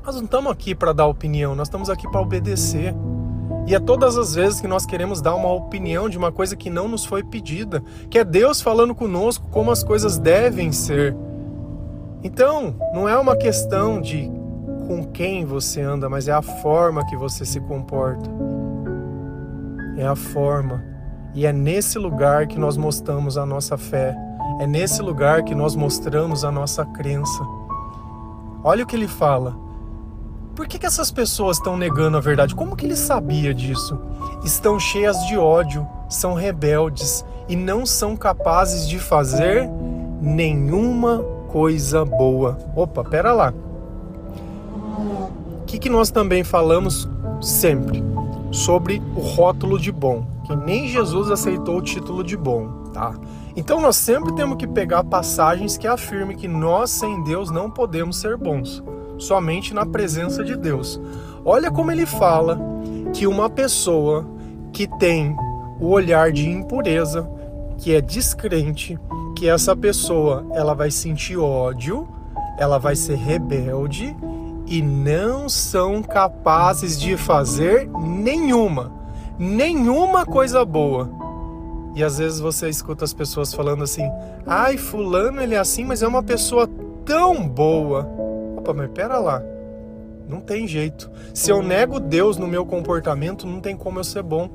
Nós 0.03 0.15
não 0.15 0.23
estamos 0.23 0.51
aqui 0.51 0.73
para 0.73 0.93
dar 0.93 1.07
opinião, 1.07 1.55
nós 1.55 1.67
estamos 1.67 1.89
aqui 1.89 2.09
para 2.09 2.21
obedecer. 2.21 2.95
E 3.67 3.75
é 3.75 3.79
todas 3.79 4.17
as 4.17 4.33
vezes 4.33 4.59
que 4.59 4.67
nós 4.67 4.85
queremos 4.85 5.21
dar 5.21 5.35
uma 5.35 5.51
opinião 5.51 6.09
de 6.09 6.17
uma 6.17 6.31
coisa 6.31 6.55
que 6.55 6.69
não 6.69 6.87
nos 6.87 7.05
foi 7.05 7.23
pedida, 7.23 7.83
que 8.09 8.17
é 8.17 8.23
Deus 8.23 8.61
falando 8.61 8.95
conosco 8.95 9.47
como 9.51 9.69
as 9.69 9.83
coisas 9.83 10.17
devem 10.17 10.71
ser. 10.71 11.15
Então, 12.23 12.75
não 12.93 13.07
é 13.07 13.17
uma 13.17 13.35
questão 13.35 14.01
de 14.01 14.31
com 14.87 15.05
quem 15.05 15.45
você 15.45 15.81
anda, 15.81 16.09
mas 16.09 16.27
é 16.27 16.31
a 16.31 16.41
forma 16.41 17.05
que 17.05 17.15
você 17.15 17.45
se 17.45 17.59
comporta. 17.59 18.27
É 19.97 20.07
a 20.07 20.15
forma. 20.15 20.83
E 21.35 21.45
é 21.45 21.53
nesse 21.53 21.99
lugar 21.99 22.47
que 22.47 22.57
nós 22.57 22.75
mostramos 22.75 23.37
a 23.37 23.45
nossa 23.45 23.77
fé. 23.77 24.15
É 24.59 24.65
nesse 24.65 25.01
lugar 25.01 25.43
que 25.43 25.53
nós 25.53 25.75
mostramos 25.75 26.43
a 26.43 26.51
nossa 26.51 26.83
crença. 26.85 27.43
Olha 28.63 28.83
o 28.83 28.87
que 28.87 28.95
ele 28.95 29.07
fala. 29.07 29.68
Por 30.59 30.67
que, 30.67 30.77
que 30.77 30.85
essas 30.85 31.09
pessoas 31.09 31.55
estão 31.55 31.77
negando 31.77 32.17
a 32.17 32.19
verdade? 32.19 32.53
Como 32.53 32.75
que 32.75 32.85
ele 32.85 32.97
sabia 32.97 33.53
disso? 33.53 33.97
Estão 34.43 34.77
cheias 34.77 35.15
de 35.25 35.37
ódio, 35.37 35.87
são 36.09 36.33
rebeldes 36.33 37.23
e 37.47 37.55
não 37.55 37.85
são 37.85 38.13
capazes 38.17 38.85
de 38.85 38.99
fazer 38.99 39.69
nenhuma 40.21 41.23
coisa 41.47 42.03
boa. 42.03 42.57
Opa, 42.75 43.05
pera 43.05 43.31
lá. 43.31 43.53
O 45.61 45.63
que, 45.65 45.79
que 45.79 45.89
nós 45.89 46.11
também 46.11 46.43
falamos 46.43 47.07
sempre? 47.41 48.03
Sobre 48.51 49.01
o 49.15 49.21
rótulo 49.21 49.79
de 49.79 49.93
bom, 49.93 50.27
que 50.45 50.53
nem 50.57 50.89
Jesus 50.89 51.31
aceitou 51.31 51.77
o 51.77 51.81
título 51.81 52.21
de 52.21 52.35
bom, 52.35 52.67
tá? 52.91 53.13
Então 53.55 53.79
nós 53.79 53.95
sempre 53.95 54.35
temos 54.35 54.57
que 54.57 54.67
pegar 54.67 55.05
passagens 55.05 55.77
que 55.77 55.87
afirmem 55.87 56.35
que 56.35 56.49
nós 56.49 56.89
sem 56.89 57.23
Deus 57.23 57.49
não 57.49 57.71
podemos 57.71 58.17
ser 58.17 58.35
bons 58.35 58.83
somente 59.19 59.73
na 59.73 59.85
presença 59.85 60.43
de 60.43 60.55
Deus. 60.55 60.99
Olha 61.45 61.69
como 61.69 61.91
ele 61.91 62.05
fala 62.05 62.59
que 63.13 63.27
uma 63.27 63.49
pessoa 63.49 64.25
que 64.71 64.87
tem 64.97 65.35
o 65.79 65.87
olhar 65.87 66.31
de 66.31 66.49
impureza, 66.49 67.29
que 67.77 67.93
é 67.93 68.01
descrente, 68.01 68.97
que 69.35 69.47
essa 69.47 69.75
pessoa 69.75 70.45
ela 70.51 70.73
vai 70.73 70.91
sentir 70.91 71.37
ódio, 71.37 72.07
ela 72.57 72.77
vai 72.77 72.95
ser 72.95 73.15
rebelde 73.15 74.15
e 74.67 74.81
não 74.81 75.47
são 75.47 76.03
capazes 76.03 76.99
de 76.99 77.15
fazer 77.17 77.89
nenhuma, 78.01 78.91
nenhuma 79.37 80.25
coisa 80.25 80.63
boa. 80.65 81.09
E 81.95 82.03
às 82.03 82.17
vezes 82.19 82.39
você 82.39 82.69
escuta 82.69 83.03
as 83.03 83.13
pessoas 83.13 83.53
falando 83.53 83.83
assim: 83.83 84.09
"Ai, 84.45 84.77
fulano 84.77 85.41
ele 85.41 85.55
é 85.55 85.57
assim, 85.57 85.83
mas 85.83 86.03
é 86.03 86.07
uma 86.07 86.21
pessoa 86.21 86.69
tão 87.05 87.47
boa". 87.47 88.07
Opa, 88.69 88.73
mas 88.73 88.91
pera 88.91 89.17
lá. 89.17 89.41
Não 90.27 90.39
tem 90.39 90.67
jeito. 90.67 91.09
Se 91.33 91.51
eu 91.51 91.63
nego 91.63 91.99
Deus 91.99 92.37
no 92.37 92.47
meu 92.47 92.65
comportamento, 92.65 93.47
não 93.47 93.59
tem 93.59 93.75
como 93.75 93.99
eu 93.99 94.03
ser 94.03 94.21
bom. 94.21 94.47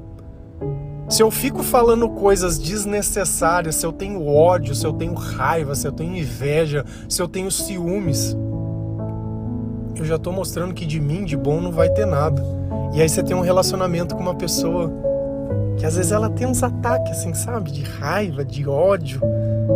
Se 1.09 1.21
eu 1.23 1.31
fico 1.31 1.63
falando 1.63 2.09
coisas 2.09 2.59
desnecessárias, 2.59 3.75
se 3.75 3.85
eu 3.85 3.93
tenho 3.93 4.25
ódio, 4.25 4.75
se 4.75 4.87
eu 4.87 4.93
tenho 4.93 5.15
raiva, 5.15 5.75
se 5.75 5.87
eu 5.87 5.93
tenho 5.93 6.17
inveja, 6.17 6.85
se 7.09 7.21
eu 7.21 7.29
tenho 7.29 7.51
ciúmes, 7.51 8.37
eu 9.97 10.05
já 10.05 10.17
estou 10.17 10.33
mostrando 10.33 10.73
que 10.73 10.87
de 10.87 11.01
mim, 11.01 11.25
de 11.25 11.37
bom, 11.37 11.61
não 11.61 11.73
vai 11.73 11.91
ter 11.91 12.07
nada. 12.07 12.43
E 12.95 13.03
aí 13.03 13.09
você 13.09 13.23
tem 13.23 13.37
um 13.37 13.41
relacionamento 13.41 14.15
com 14.15 14.23
uma 14.23 14.35
pessoa 14.35 14.93
que 15.77 15.85
às 15.85 15.97
vezes 15.97 16.13
ela 16.13 16.31
tem 16.31 16.47
uns 16.47 16.63
ataques, 16.63 17.19
assim, 17.19 17.35
sabe? 17.35 17.73
De 17.73 17.83
raiva, 17.83 18.45
de 18.45 18.67
ódio. 18.69 19.21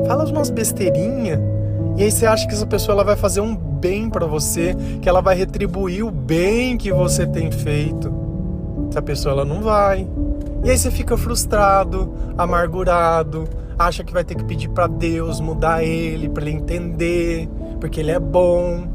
Fala 0.07 0.25
umas 0.25 0.49
besteirinhas. 0.49 1.58
E 1.99 2.05
aí 2.05 2.13
você 2.13 2.27
acha 2.27 2.47
que 2.47 2.55
essa 2.55 2.65
pessoa 2.65 2.95
ela 2.95 3.03
vai 3.03 3.17
fazer 3.17 3.41
um 3.41 3.57
bem 3.57 4.09
para 4.09 4.25
você, 4.25 4.73
que 5.03 5.09
ela 5.09 5.21
vai 5.21 5.35
retribuir 5.35 6.07
o 6.07 6.13
bem 6.13 6.79
que 6.79 6.93
você 6.93 7.27
tem 7.27 7.51
feito. 7.51 8.15
Essa 8.89 9.03
pessoa 9.03 9.33
ela 9.33 9.45
não 9.45 9.61
vai. 9.61 10.07
E 10.63 10.71
aí 10.71 10.79
você 10.79 10.93
fica 10.93 11.17
frustrado, 11.17 12.15
amargurado, 12.39 13.49
acha 13.77 14.05
que 14.05 14.13
vai 14.13 14.23
ter 14.23 14.37
que 14.37 14.45
pedir 14.45 14.69
para 14.69 14.87
Deus 14.87 15.41
mudar 15.41 15.83
ele, 15.83 16.29
para 16.29 16.45
ele 16.45 16.57
entender, 16.57 17.49
porque 17.81 17.99
ele 17.99 18.13
é 18.13 18.21
bom. 18.21 18.87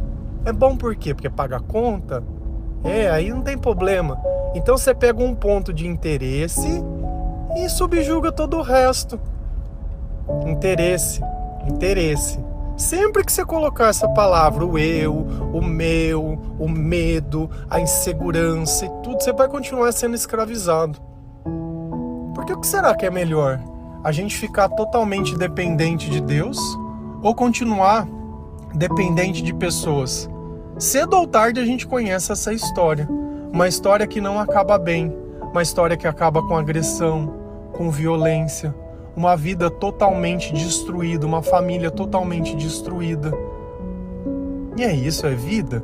É 0.45 0.53
bom 0.53 0.77
por 0.77 0.95
quê? 0.95 1.13
Porque 1.13 1.29
paga 1.29 1.57
a 1.57 1.59
conta? 1.59 2.23
É, 2.85 3.09
aí 3.09 3.29
não 3.31 3.41
tem 3.41 3.57
problema. 3.57 4.17
Então 4.55 4.77
você 4.77 4.93
pega 4.93 5.21
um 5.21 5.35
ponto 5.35 5.73
de 5.73 5.85
interesse 5.85 6.81
e 7.57 7.67
subjuga 7.67 8.31
todo 8.31 8.55
o 8.55 8.61
resto. 8.61 9.19
Interesse, 10.47 11.21
interesse. 11.67 12.39
Sempre 12.75 13.23
que 13.23 13.31
você 13.31 13.45
colocar 13.45 13.89
essa 13.89 14.09
palavra, 14.09 14.65
o 14.65 14.79
eu, 14.79 15.13
o 15.53 15.61
meu, 15.61 16.39
o 16.57 16.67
medo, 16.67 17.49
a 17.69 17.79
insegurança 17.79 18.85
e 18.85 18.89
tudo, 19.03 19.21
você 19.21 19.31
vai 19.31 19.47
continuar 19.47 19.91
sendo 19.91 20.15
escravizado. 20.15 20.99
Porque 22.33 22.51
o 22.51 22.59
que 22.59 22.67
será 22.67 22.95
que 22.95 23.05
é 23.05 23.11
melhor? 23.11 23.59
A 24.03 24.11
gente 24.11 24.35
ficar 24.35 24.69
totalmente 24.69 25.37
dependente 25.37 26.09
de 26.09 26.19
Deus 26.19 26.57
ou 27.21 27.35
continuar 27.35 28.07
dependente 28.73 29.43
de 29.43 29.53
pessoas? 29.53 30.29
Cedo 30.79 31.15
ou 31.15 31.27
tarde 31.27 31.59
a 31.59 31.65
gente 31.65 31.85
conhece 31.85 32.31
essa 32.31 32.51
história. 32.51 33.07
Uma 33.51 33.67
história 33.67 34.07
que 34.07 34.19
não 34.19 34.39
acaba 34.39 34.79
bem, 34.79 35.15
uma 35.51 35.61
história 35.61 35.95
que 35.95 36.07
acaba 36.07 36.41
com 36.41 36.57
agressão, 36.57 37.31
com 37.71 37.91
violência, 37.91 38.75
uma 39.15 39.35
vida 39.35 39.69
totalmente 39.69 40.53
destruída, 40.53 41.25
uma 41.25 41.41
família 41.41 41.91
totalmente 41.91 42.55
destruída. 42.55 43.31
E 44.75 44.83
é 44.83 44.93
isso, 44.93 45.27
é 45.27 45.35
vida? 45.35 45.83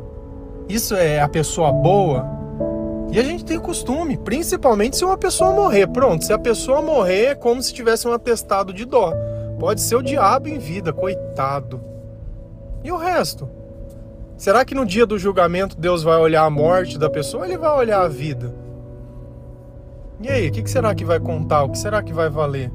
Isso 0.67 0.95
é 0.95 1.19
a 1.19 1.27
pessoa 1.27 1.71
boa? 1.71 2.25
E 3.11 3.19
a 3.19 3.23
gente 3.23 3.43
tem 3.43 3.59
costume, 3.59 4.17
principalmente 4.17 4.97
se 4.97 5.03
uma 5.03 5.17
pessoa 5.17 5.51
morrer. 5.51 5.87
Pronto, 5.87 6.23
se 6.23 6.33
a 6.33 6.37
pessoa 6.37 6.81
morrer 6.81 7.25
é 7.25 7.35
como 7.35 7.61
se 7.61 7.73
tivesse 7.73 8.07
um 8.07 8.13
atestado 8.13 8.71
de 8.71 8.85
dó. 8.85 9.13
Pode 9.59 9.81
ser 9.81 9.95
o 9.95 10.03
diabo 10.03 10.47
em 10.47 10.57
vida, 10.57 10.93
coitado. 10.93 11.81
E 12.83 12.91
o 12.91 12.97
resto? 12.97 13.49
Será 14.37 14.63
que 14.63 14.73
no 14.73 14.85
dia 14.85 15.05
do 15.05 15.17
julgamento 15.17 15.75
Deus 15.75 16.01
vai 16.01 16.17
olhar 16.17 16.45
a 16.45 16.49
morte 16.49 16.97
da 16.97 17.09
pessoa 17.09 17.43
ou 17.43 17.49
ele 17.49 17.57
vai 17.57 17.75
olhar 17.75 18.01
a 18.01 18.07
vida? 18.07 18.53
E 20.21 20.29
aí, 20.29 20.47
o 20.49 20.51
que 20.51 20.69
será 20.69 20.93
que 20.93 21.03
vai 21.03 21.19
contar? 21.19 21.63
O 21.63 21.69
que 21.69 21.77
será 21.77 22.01
que 22.03 22.13
vai 22.13 22.29
valer? 22.29 22.71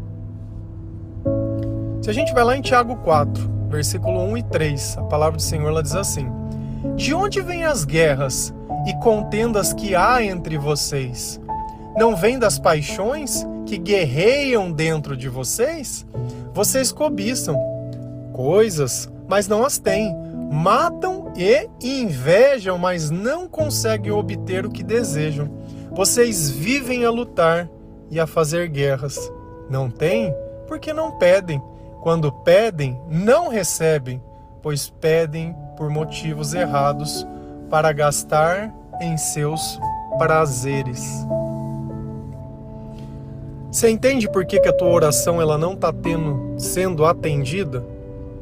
Se 2.04 2.11
a 2.11 2.12
gente 2.12 2.34
vai 2.34 2.44
lá 2.44 2.54
em 2.54 2.61
Tiago 2.61 2.96
4, 2.96 3.50
versículo 3.70 4.20
1 4.25 4.37
e 4.37 4.42
3, 4.42 4.99
a 4.99 5.04
palavra 5.04 5.38
do 5.38 5.42
Senhor 5.42 5.70
ela 5.70 5.82
diz 5.82 5.94
assim: 5.94 6.30
De 6.96 7.14
onde 7.14 7.40
vêm 7.40 7.64
as 7.64 7.87
guerras 7.87 8.52
e 8.87 8.92
contendas 9.02 9.73
que 9.73 9.94
há 9.94 10.23
entre 10.23 10.58
vocês? 10.58 11.40
Não 11.96 12.14
vêm 12.14 12.38
das 12.38 12.58
paixões 12.58 13.46
que 13.64 13.78
guerreiam 13.78 14.70
dentro 14.70 15.16
de 15.16 15.30
vocês? 15.30 16.06
Vocês 16.52 16.92
cobiçam 16.92 17.56
coisas, 18.34 19.11
mas 19.26 19.49
não 19.49 19.64
as 19.64 19.78
têm. 19.78 20.14
Matam 20.52 21.32
e 21.34 21.70
invejam, 21.82 22.76
mas 22.76 23.11
não 23.11 23.49
conseguem 23.49 24.12
obter 24.12 24.66
o 24.66 24.70
que 24.70 24.82
desejam. 24.82 25.49
Vocês 25.90 26.50
vivem 26.50 27.06
a 27.06 27.11
lutar 27.11 27.66
e 28.11 28.20
a 28.20 28.26
fazer 28.26 28.68
guerras. 28.68 29.18
Não 29.70 29.88
têm 29.88 30.34
porque 30.68 30.92
não 30.92 31.12
pedem. 31.12 31.62
Quando 32.04 32.30
pedem, 32.30 33.00
não 33.08 33.49
recebem, 33.49 34.23
pois 34.62 34.90
pedem 34.90 35.56
por 35.75 35.88
motivos 35.88 36.52
errados 36.52 37.26
para 37.70 37.90
gastar 37.94 38.70
em 39.00 39.16
seus 39.16 39.80
prazeres. 40.18 41.26
Você 43.73 43.88
entende 43.88 44.28
por 44.28 44.44
que, 44.44 44.61
que 44.61 44.68
a 44.68 44.76
tua 44.76 44.90
oração 44.90 45.40
ela 45.40 45.56
não 45.56 45.73
está 45.73 45.90
sendo 46.58 47.06
atendida? 47.06 47.82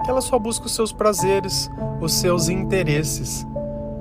Que 0.04 0.10
ela 0.10 0.20
só 0.20 0.40
busca 0.40 0.66
os 0.66 0.74
seus 0.74 0.92
prazeres, 0.92 1.70
os 2.00 2.14
seus 2.14 2.48
interesses. 2.48 3.46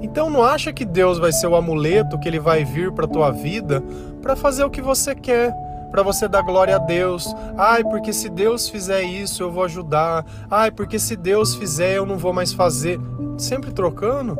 Então 0.02 0.28
não 0.28 0.42
acha 0.42 0.74
que 0.74 0.84
Deus 0.84 1.20
vai 1.20 1.32
ser 1.32 1.46
o 1.46 1.56
amuleto 1.56 2.18
que 2.18 2.28
ele 2.28 2.40
vai 2.40 2.66
vir 2.66 2.92
para 2.94 3.08
tua 3.08 3.30
vida 3.30 3.84
para 4.24 4.36
fazer 4.36 4.64
o 4.64 4.72
que 4.72 4.82
você 4.82 5.14
quer 5.14 5.54
para 5.92 6.02
você 6.02 6.28
dar 6.28 6.42
glória 6.42 6.78
a 6.78 6.80
Deus. 6.80 7.36
Ai, 7.58 7.84
porque 7.84 8.14
se 8.14 8.30
Deus 8.30 8.70
fizer 8.70 9.04
isso, 9.04 9.44
eu 9.44 9.52
vou 9.52 9.66
ajudar. 9.66 10.26
Ai, 10.50 10.72
porque 10.72 10.98
se 10.98 11.16
Deus 11.16 11.54
fizer, 11.54 11.98
eu 11.98 12.06
não 12.06 12.18
vou 12.18 12.34
mais 12.34 12.54
fazer. 12.54 13.00
Sempre 13.38 13.72
trocando. 13.72 14.38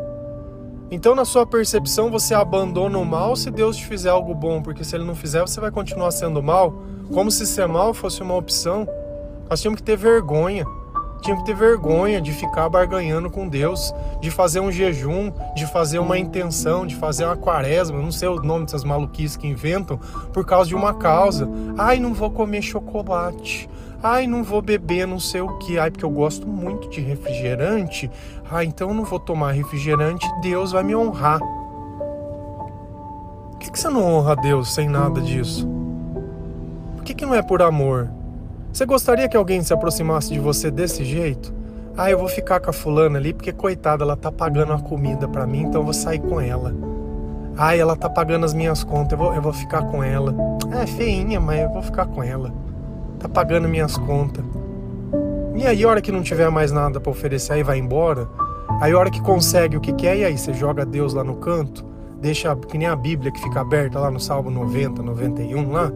Então, 0.90 1.14
na 1.14 1.24
sua 1.24 1.46
percepção, 1.46 2.10
você 2.10 2.34
abandona 2.34 2.98
o 2.98 3.04
mal 3.04 3.36
se 3.36 3.50
Deus 3.50 3.76
te 3.76 3.86
fizer 3.86 4.10
algo 4.10 4.34
bom, 4.34 4.60
porque 4.60 4.84
se 4.84 4.96
ele 4.96 5.04
não 5.04 5.14
fizer, 5.14 5.40
você 5.40 5.60
vai 5.60 5.70
continuar 5.70 6.10
sendo 6.10 6.42
mal, 6.42 6.82
como 7.12 7.30
se 7.30 7.46
ser 7.46 7.66
mal 7.66 7.94
fosse 7.94 8.22
uma 8.22 8.34
opção. 8.34 8.86
Nós 9.48 9.60
tínhamos 9.60 9.80
que 9.80 9.86
ter 9.86 9.96
vergonha 9.96 10.66
tinha 11.22 11.36
que 11.36 11.44
ter 11.44 11.54
vergonha 11.54 12.20
de 12.20 12.32
ficar 12.32 12.68
barganhando 12.68 13.30
com 13.30 13.48
Deus, 13.48 13.94
de 14.20 14.30
fazer 14.30 14.60
um 14.60 14.70
jejum, 14.70 15.32
de 15.54 15.66
fazer 15.66 16.00
uma 16.00 16.18
intenção, 16.18 16.84
de 16.84 16.96
fazer 16.96 17.24
uma 17.24 17.36
quaresma, 17.36 17.98
não 17.98 18.10
sei 18.10 18.28
o 18.28 18.42
nome 18.42 18.64
dessas 18.66 18.84
maluquices 18.84 19.36
que 19.36 19.46
inventam, 19.46 19.98
por 20.32 20.44
causa 20.44 20.68
de 20.68 20.74
uma 20.74 20.94
causa. 20.94 21.48
Ai, 21.78 21.98
não 22.00 22.12
vou 22.12 22.30
comer 22.30 22.60
chocolate. 22.60 23.70
Ai, 24.02 24.26
não 24.26 24.42
vou 24.42 24.60
beber 24.60 25.06
não 25.06 25.20
sei 25.20 25.40
o 25.40 25.58
que. 25.58 25.78
Ai, 25.78 25.90
porque 25.90 26.04
eu 26.04 26.10
gosto 26.10 26.46
muito 26.46 26.90
de 26.90 27.00
refrigerante. 27.00 28.10
Ai, 28.50 28.64
então 28.64 28.88
eu 28.88 28.94
não 28.94 29.04
vou 29.04 29.20
tomar 29.20 29.52
refrigerante, 29.52 30.28
Deus 30.42 30.72
vai 30.72 30.82
me 30.82 30.94
honrar. 30.94 31.38
Por 33.50 33.58
que, 33.60 33.70
que 33.70 33.78
você 33.78 33.88
não 33.88 34.04
honra 34.04 34.34
Deus 34.34 34.74
sem 34.74 34.88
nada 34.88 35.20
disso? 35.20 35.68
Por 36.96 37.04
que, 37.04 37.14
que 37.14 37.24
não 37.24 37.32
é 37.32 37.42
por 37.42 37.62
amor? 37.62 38.10
Você 38.72 38.86
gostaria 38.86 39.28
que 39.28 39.36
alguém 39.36 39.62
se 39.62 39.74
aproximasse 39.74 40.32
de 40.32 40.40
você 40.40 40.70
desse 40.70 41.04
jeito? 41.04 41.52
Ah, 41.94 42.10
eu 42.10 42.18
vou 42.18 42.26
ficar 42.28 42.58
com 42.58 42.70
a 42.70 42.72
fulana 42.72 43.18
ali 43.18 43.34
porque 43.34 43.52
coitada, 43.52 44.02
ela 44.02 44.16
tá 44.16 44.32
pagando 44.32 44.72
a 44.72 44.78
comida 44.78 45.28
para 45.28 45.46
mim, 45.46 45.64
então 45.64 45.82
eu 45.82 45.84
vou 45.84 45.92
sair 45.92 46.20
com 46.20 46.40
ela. 46.40 46.74
Ah, 47.54 47.76
ela 47.76 47.94
tá 47.94 48.08
pagando 48.08 48.46
as 48.46 48.54
minhas 48.54 48.82
contas, 48.82 49.12
eu 49.12 49.18
vou, 49.18 49.34
eu 49.34 49.42
vou 49.42 49.52
ficar 49.52 49.82
com 49.82 50.02
ela. 50.02 50.34
É 50.80 50.86
feinha, 50.86 51.38
mas 51.38 51.60
eu 51.60 51.68
vou 51.68 51.82
ficar 51.82 52.06
com 52.06 52.22
ela. 52.22 52.50
Tá 53.18 53.28
pagando 53.28 53.68
minhas 53.68 53.98
contas. 53.98 54.42
E 55.54 55.66
aí, 55.66 55.84
a 55.84 55.88
hora 55.88 56.00
que 56.00 56.10
não 56.10 56.22
tiver 56.22 56.50
mais 56.50 56.72
nada 56.72 56.98
para 56.98 57.10
oferecer, 57.10 57.52
aí 57.52 57.62
vai 57.62 57.76
embora. 57.76 58.26
Aí, 58.80 58.90
a 58.90 58.98
hora 58.98 59.10
que 59.10 59.20
consegue 59.20 59.76
o 59.76 59.82
que 59.82 59.92
quer, 59.92 60.16
e 60.16 60.24
aí 60.24 60.38
você 60.38 60.54
joga 60.54 60.86
Deus 60.86 61.12
lá 61.12 61.22
no 61.22 61.36
canto, 61.36 61.84
deixa 62.22 62.56
que 62.56 62.78
nem 62.78 62.88
a 62.88 62.96
Bíblia 62.96 63.30
que 63.30 63.40
fica 63.42 63.60
aberta 63.60 63.98
lá 63.98 64.10
no 64.10 64.18
Salmo 64.18 64.50
90, 64.50 65.02
91 65.02 65.70
lá, 65.70 65.92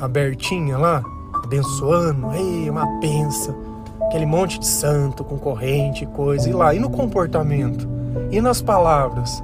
abertinha 0.00 0.76
lá, 0.76 1.04
abençoando, 1.48 2.30
ei, 2.34 2.68
uma 2.68 2.84
benção, 3.00 3.56
aquele 4.02 4.26
monte 4.26 4.58
de 4.58 4.66
santo 4.66 5.24
com 5.24 5.38
corrente 5.38 6.04
e 6.04 6.06
coisa, 6.06 6.48
e 6.48 6.52
lá, 6.52 6.74
e 6.74 6.78
no 6.78 6.90
comportamento, 6.90 7.88
e 8.30 8.38
nas 8.38 8.60
palavras. 8.60 9.42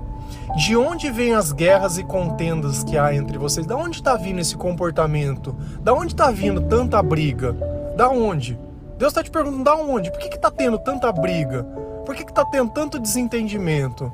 De 0.58 0.76
onde 0.76 1.10
vêm 1.10 1.32
as 1.32 1.50
guerras 1.50 1.96
e 1.96 2.04
contendas 2.04 2.84
que 2.84 2.98
há 2.98 3.14
entre 3.14 3.38
vocês? 3.38 3.66
Da 3.66 3.74
onde 3.74 3.96
está 3.96 4.16
vindo 4.16 4.38
esse 4.38 4.54
comportamento? 4.54 5.56
Da 5.80 5.94
onde 5.94 6.12
está 6.12 6.30
vindo 6.30 6.60
tanta 6.60 7.02
briga? 7.02 7.56
Da 7.96 8.10
onde? 8.10 8.58
Deus 8.98 9.10
está 9.10 9.22
te 9.22 9.30
perguntando 9.30 9.64
da 9.64 9.74
onde? 9.74 10.10
Por 10.10 10.20
que 10.20 10.28
está 10.28 10.50
tendo 10.50 10.78
tanta 10.78 11.10
briga? 11.10 11.64
Por 12.04 12.14
que 12.14 12.22
está 12.22 12.44
tendo 12.44 12.70
tanto 12.70 13.00
desentendimento? 13.00 14.12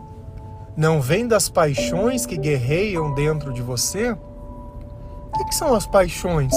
Não 0.77 1.01
vem 1.01 1.27
das 1.27 1.51
paixões 1.51 2.25
que 2.25 2.39
guerreiam 2.39 3.13
dentro 3.13 3.53
de 3.53 3.61
você? 3.61 4.17
Que, 5.41 5.45
que 5.47 5.55
são 5.55 5.75
as 5.75 5.87
paixões? 5.87 6.53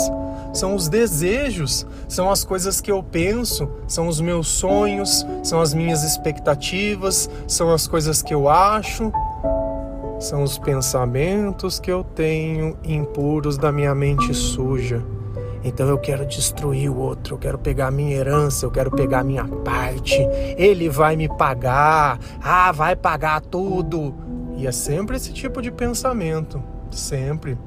São 0.53 0.75
os 0.75 0.89
desejos, 0.89 1.87
são 2.07 2.29
as 2.29 2.43
coisas 2.43 2.81
que 2.81 2.91
eu 2.91 3.01
penso, 3.01 3.69
são 3.87 4.07
os 4.09 4.19
meus 4.19 4.47
sonhos, 4.49 5.25
são 5.41 5.61
as 5.61 5.73
minhas 5.73 6.03
expectativas, 6.03 7.29
são 7.47 7.71
as 7.71 7.87
coisas 7.87 8.21
que 8.21 8.33
eu 8.33 8.49
acho, 8.49 9.09
são 10.19 10.43
os 10.43 10.59
pensamentos 10.59 11.79
que 11.79 11.89
eu 11.89 12.03
tenho 12.03 12.77
impuros 12.83 13.57
da 13.57 13.71
minha 13.71 13.95
mente 13.95 14.33
suja. 14.33 15.01
Então 15.63 15.87
eu 15.87 15.97
quero 15.97 16.25
destruir 16.25 16.89
o 16.89 16.97
outro, 16.97 17.35
eu 17.35 17.39
quero 17.39 17.57
pegar 17.57 17.89
minha 17.89 18.17
herança, 18.17 18.65
eu 18.65 18.71
quero 18.71 18.91
pegar 18.91 19.23
minha 19.23 19.47
parte. 19.47 20.17
Ele 20.57 20.89
vai 20.89 21.15
me 21.15 21.29
pagar, 21.29 22.19
ah, 22.41 22.71
vai 22.73 22.97
pagar 22.97 23.39
tudo. 23.39 24.13
E 24.57 24.67
é 24.67 24.73
sempre 24.73 25.15
esse 25.15 25.31
tipo 25.31 25.61
de 25.61 25.71
pensamento, 25.71 26.61
sempre. 26.91 27.57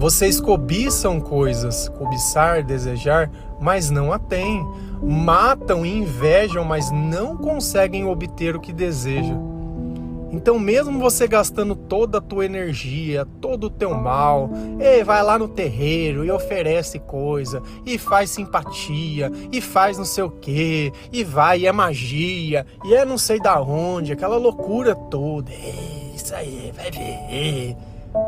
Vocês 0.00 0.40
cobiçam 0.40 1.20
coisas, 1.20 1.90
cobiçar, 1.90 2.64
desejar, 2.64 3.30
mas 3.60 3.90
não 3.90 4.10
a 4.10 4.18
têm. 4.18 4.66
Matam 5.02 5.84
e 5.84 5.94
invejam, 5.94 6.64
mas 6.64 6.90
não 6.90 7.36
conseguem 7.36 8.06
obter 8.06 8.56
o 8.56 8.60
que 8.60 8.72
desejam. 8.72 10.30
Então, 10.32 10.58
mesmo 10.58 10.98
você 10.98 11.28
gastando 11.28 11.76
toda 11.76 12.16
a 12.16 12.20
tua 12.22 12.46
energia, 12.46 13.26
todo 13.42 13.64
o 13.64 13.70
teu 13.70 13.92
mal, 13.92 14.48
e 14.80 15.04
vai 15.04 15.22
lá 15.22 15.38
no 15.38 15.48
terreiro 15.48 16.24
e 16.24 16.30
oferece 16.30 16.98
coisa, 16.98 17.62
e 17.84 17.98
faz 17.98 18.30
simpatia, 18.30 19.30
e 19.52 19.60
faz 19.60 19.98
não 19.98 20.06
sei 20.06 20.24
o 20.24 20.30
que, 20.30 20.90
e 21.12 21.22
vai, 21.22 21.58
e 21.60 21.66
é 21.66 21.72
magia, 21.72 22.64
e 22.86 22.94
é 22.94 23.04
não 23.04 23.18
sei 23.18 23.38
da 23.38 23.60
onde, 23.60 24.14
aquela 24.14 24.38
loucura 24.38 24.94
toda. 24.94 25.52
É 25.52 26.14
isso 26.16 26.34
aí, 26.34 26.72
vai 26.74 26.90
ver. 26.90 27.76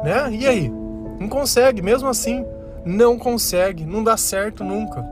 Né? 0.04 0.36
E 0.38 0.46
aí? 0.46 0.81
Não 1.22 1.28
consegue, 1.28 1.80
mesmo 1.80 2.08
assim, 2.08 2.44
não 2.84 3.16
consegue, 3.16 3.86
não 3.86 4.02
dá 4.02 4.16
certo 4.16 4.64
nunca. 4.64 5.06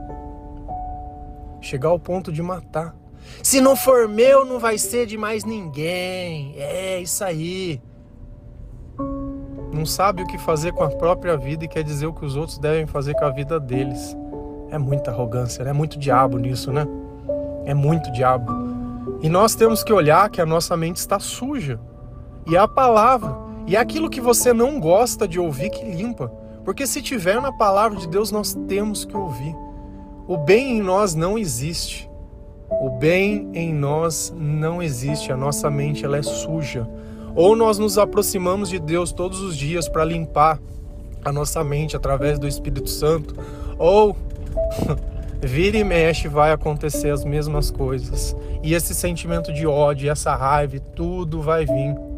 Chegar 1.61 1.87
ao 1.87 1.97
ponto 1.97 2.33
de 2.33 2.41
matar. 2.41 2.93
Se 3.41 3.61
não 3.61 3.77
for 3.77 4.09
meu, 4.09 4.43
não 4.43 4.59
vai 4.59 4.77
ser 4.77 5.05
de 5.05 5.17
mais 5.17 5.45
ninguém. 5.45 6.53
É 6.57 6.99
isso 6.99 7.23
aí. 7.23 7.81
Não 9.71 9.85
sabe 9.85 10.23
o 10.23 10.27
que 10.27 10.37
fazer 10.37 10.73
com 10.73 10.83
a 10.83 10.89
própria 10.89 11.37
vida 11.37 11.63
e 11.63 11.67
quer 11.69 11.81
dizer 11.81 12.07
o 12.07 12.13
que 12.13 12.25
os 12.25 12.35
outros 12.35 12.57
devem 12.57 12.85
fazer 12.85 13.13
com 13.13 13.23
a 13.23 13.29
vida 13.29 13.57
deles. 13.57 14.13
É 14.69 14.77
muita 14.77 15.11
arrogância, 15.11 15.61
é 15.61 15.65
né? 15.65 15.71
muito 15.71 15.97
diabo 15.97 16.37
nisso, 16.37 16.73
né? 16.73 16.85
É 17.63 17.73
muito 17.73 18.11
diabo. 18.11 18.51
E 19.21 19.29
nós 19.29 19.55
temos 19.55 19.81
que 19.81 19.93
olhar 19.93 20.29
que 20.29 20.41
a 20.41 20.45
nossa 20.45 20.75
mente 20.75 20.97
está 20.97 21.19
suja. 21.19 21.79
E 22.45 22.57
é 22.57 22.59
a 22.59 22.67
palavra. 22.67 23.50
E 23.71 23.77
aquilo 23.77 24.09
que 24.09 24.19
você 24.19 24.51
não 24.51 24.81
gosta 24.81 25.25
de 25.25 25.39
ouvir 25.39 25.69
que 25.69 25.85
limpa. 25.85 26.27
Porque 26.65 26.85
se 26.85 27.01
tiver 27.01 27.41
na 27.41 27.53
palavra 27.53 27.97
de 27.97 28.05
Deus, 28.05 28.29
nós 28.29 28.53
temos 28.67 29.05
que 29.05 29.15
ouvir. 29.15 29.55
O 30.27 30.35
bem 30.35 30.77
em 30.77 30.81
nós 30.81 31.15
não 31.15 31.39
existe. 31.39 32.11
O 32.69 32.89
bem 32.89 33.49
em 33.53 33.73
nós 33.73 34.33
não 34.35 34.83
existe. 34.83 35.31
A 35.31 35.37
nossa 35.37 35.71
mente 35.71 36.03
ela 36.03 36.17
é 36.17 36.21
suja. 36.21 36.85
Ou 37.33 37.55
nós 37.55 37.79
nos 37.79 37.97
aproximamos 37.97 38.67
de 38.67 38.77
Deus 38.77 39.13
todos 39.13 39.39
os 39.39 39.55
dias 39.55 39.87
para 39.87 40.03
limpar 40.03 40.59
a 41.23 41.31
nossa 41.31 41.63
mente 41.63 41.95
através 41.95 42.37
do 42.37 42.49
Espírito 42.49 42.89
Santo, 42.89 43.33
ou 43.79 44.17
vira 45.41 45.77
e 45.77 45.83
mexe 45.85 46.27
vai 46.27 46.51
acontecer 46.51 47.09
as 47.09 47.23
mesmas 47.23 47.71
coisas. 47.71 48.35
E 48.61 48.73
esse 48.73 48.93
sentimento 48.93 49.53
de 49.53 49.65
ódio, 49.65 50.11
essa 50.11 50.35
raiva, 50.35 50.77
tudo 50.93 51.41
vai 51.41 51.65
vir. 51.65 52.10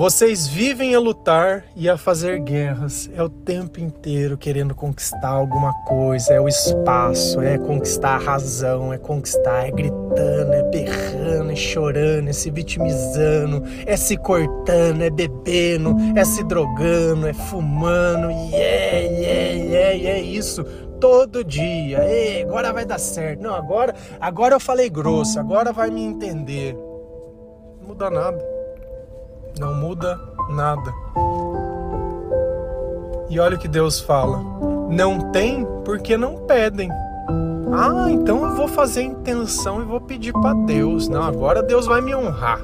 Vocês 0.00 0.48
vivem 0.48 0.94
a 0.94 0.98
lutar 0.98 1.62
e 1.76 1.86
a 1.86 1.94
fazer 1.94 2.40
guerras. 2.40 3.10
É 3.14 3.22
o 3.22 3.28
tempo 3.28 3.78
inteiro 3.78 4.38
querendo 4.38 4.74
conquistar 4.74 5.28
alguma 5.28 5.74
coisa. 5.84 6.32
É 6.32 6.40
o 6.40 6.48
espaço, 6.48 7.42
é 7.42 7.58
conquistar 7.58 8.14
a 8.14 8.18
razão, 8.18 8.94
é 8.94 8.96
conquistar, 8.96 9.68
é 9.68 9.70
gritando, 9.70 10.54
é 10.54 10.62
berrando, 10.70 11.52
é 11.52 11.54
chorando, 11.54 12.30
é 12.30 12.32
se 12.32 12.50
vitimizando, 12.50 13.62
é 13.84 13.94
se 13.94 14.16
cortando, 14.16 15.02
é 15.02 15.10
bebendo, 15.10 15.94
é 16.16 16.24
se 16.24 16.42
drogando, 16.44 17.28
é 17.28 17.34
fumando. 17.34 18.30
E 18.30 18.54
é, 18.54 19.12
e 19.12 19.24
é, 19.26 19.56
e 19.56 19.76
é, 19.76 20.10
é 20.12 20.20
isso 20.22 20.64
todo 20.98 21.44
dia. 21.44 22.08
Ei, 22.08 22.42
agora 22.44 22.72
vai 22.72 22.86
dar 22.86 22.98
certo. 22.98 23.42
Não, 23.42 23.54
agora, 23.54 23.94
agora 24.18 24.54
eu 24.54 24.60
falei 24.60 24.88
grosso, 24.88 25.38
agora 25.38 25.74
vai 25.74 25.90
me 25.90 26.02
entender. 26.02 26.72
Não 27.82 27.88
muda 27.88 28.08
nada. 28.08 28.59
Não 29.58 29.74
muda 29.74 30.20
nada. 30.48 30.92
E 33.28 33.38
olha 33.38 33.56
o 33.56 33.58
que 33.58 33.68
Deus 33.68 34.00
fala: 34.00 34.38
não 34.88 35.30
tem 35.30 35.66
porque 35.84 36.16
não 36.16 36.36
pedem. 36.46 36.90
Ah, 37.72 38.10
então 38.10 38.44
eu 38.44 38.56
vou 38.56 38.66
fazer 38.66 39.02
intenção 39.02 39.80
e 39.80 39.84
vou 39.84 40.00
pedir 40.00 40.32
para 40.32 40.52
Deus. 40.52 41.08
Não, 41.08 41.22
agora 41.22 41.62
Deus 41.62 41.86
vai 41.86 42.00
me 42.00 42.14
honrar. 42.14 42.60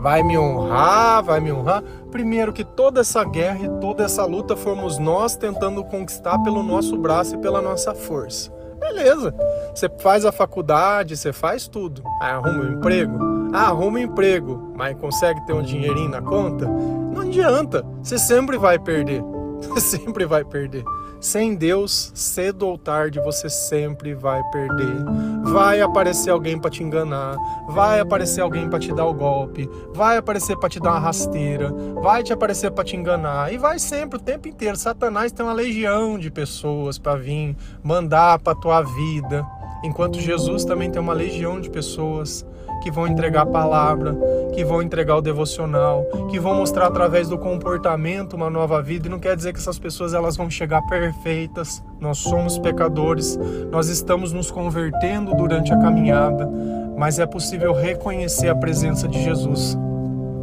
Vai 0.00 0.22
me 0.22 0.38
honrar, 0.38 1.22
vai 1.22 1.40
me 1.40 1.52
honrar. 1.52 1.82
Primeiro 2.10 2.52
que 2.52 2.64
toda 2.64 3.00
essa 3.00 3.22
guerra 3.24 3.66
e 3.66 3.80
toda 3.80 4.04
essa 4.04 4.24
luta 4.24 4.56
fomos 4.56 4.98
nós 4.98 5.36
tentando 5.36 5.84
conquistar 5.84 6.38
pelo 6.38 6.62
nosso 6.62 6.96
braço 6.96 7.34
e 7.34 7.38
pela 7.38 7.60
nossa 7.60 7.94
força. 7.94 8.50
Beleza. 8.78 9.34
Você 9.74 9.90
faz 9.98 10.24
a 10.24 10.32
faculdade, 10.32 11.16
você 11.16 11.32
faz 11.32 11.68
tudo. 11.68 12.02
Aí 12.22 12.30
arruma 12.30 12.64
um 12.64 12.72
emprego. 12.74 13.37
Ah, 13.52 13.68
arruma 13.68 13.98
um 13.98 14.02
emprego, 14.02 14.72
mas 14.76 14.96
consegue 14.98 15.44
ter 15.46 15.52
um 15.52 15.62
dinheirinho 15.62 16.08
na 16.08 16.20
conta? 16.20 16.66
Não 16.66 17.22
adianta. 17.22 17.84
Você 18.02 18.18
sempre 18.18 18.58
vai 18.58 18.78
perder. 18.78 19.22
Você 19.60 19.98
sempre 19.98 20.24
vai 20.24 20.44
perder. 20.44 20.84
Sem 21.20 21.56
Deus, 21.56 22.12
cedo 22.14 22.64
ou 22.64 22.78
tarde, 22.78 23.20
você 23.20 23.50
sempre 23.50 24.14
vai 24.14 24.40
perder. 24.52 25.04
Vai 25.42 25.80
aparecer 25.80 26.30
alguém 26.30 26.56
para 26.56 26.70
te 26.70 26.84
enganar, 26.84 27.36
vai 27.68 27.98
aparecer 27.98 28.40
alguém 28.40 28.68
para 28.68 28.78
te 28.78 28.94
dar 28.94 29.04
o 29.06 29.12
golpe, 29.12 29.68
vai 29.92 30.16
aparecer 30.16 30.56
para 30.56 30.68
te 30.68 30.78
dar 30.78 30.92
uma 30.92 31.00
rasteira, 31.00 31.72
vai 32.00 32.22
te 32.22 32.32
aparecer 32.32 32.70
para 32.70 32.84
te 32.84 32.94
enganar 32.94 33.52
e 33.52 33.58
vai 33.58 33.80
sempre 33.80 34.16
o 34.16 34.22
tempo 34.22 34.46
inteiro. 34.46 34.76
Satanás 34.76 35.32
tem 35.32 35.44
uma 35.44 35.52
legião 35.52 36.16
de 36.16 36.30
pessoas 36.30 36.98
para 36.98 37.16
vir 37.18 37.56
mandar 37.82 38.38
para 38.38 38.54
tua 38.54 38.82
vida, 38.82 39.44
enquanto 39.82 40.20
Jesus 40.20 40.64
também 40.64 40.88
tem 40.88 41.02
uma 41.02 41.14
legião 41.14 41.60
de 41.60 41.68
pessoas 41.68 42.46
que 42.82 42.90
vão 42.90 43.06
entregar 43.06 43.42
a 43.42 43.46
palavra, 43.46 44.16
que 44.54 44.64
vão 44.64 44.82
entregar 44.82 45.16
o 45.16 45.20
devocional, 45.20 46.04
que 46.30 46.38
vão 46.38 46.54
mostrar 46.54 46.86
através 46.86 47.28
do 47.28 47.38
comportamento 47.38 48.34
uma 48.34 48.50
nova 48.50 48.82
vida. 48.82 49.06
E 49.06 49.10
não 49.10 49.18
quer 49.18 49.36
dizer 49.36 49.52
que 49.52 49.58
essas 49.58 49.78
pessoas 49.78 50.14
elas 50.14 50.36
vão 50.36 50.50
chegar 50.50 50.82
perfeitas. 50.82 51.82
Nós 52.00 52.18
somos 52.18 52.58
pecadores, 52.58 53.38
nós 53.70 53.88
estamos 53.88 54.32
nos 54.32 54.50
convertendo 54.50 55.34
durante 55.34 55.72
a 55.72 55.78
caminhada, 55.78 56.48
mas 56.96 57.18
é 57.18 57.26
possível 57.26 57.72
reconhecer 57.72 58.48
a 58.48 58.54
presença 58.54 59.06
de 59.06 59.22
Jesus 59.22 59.76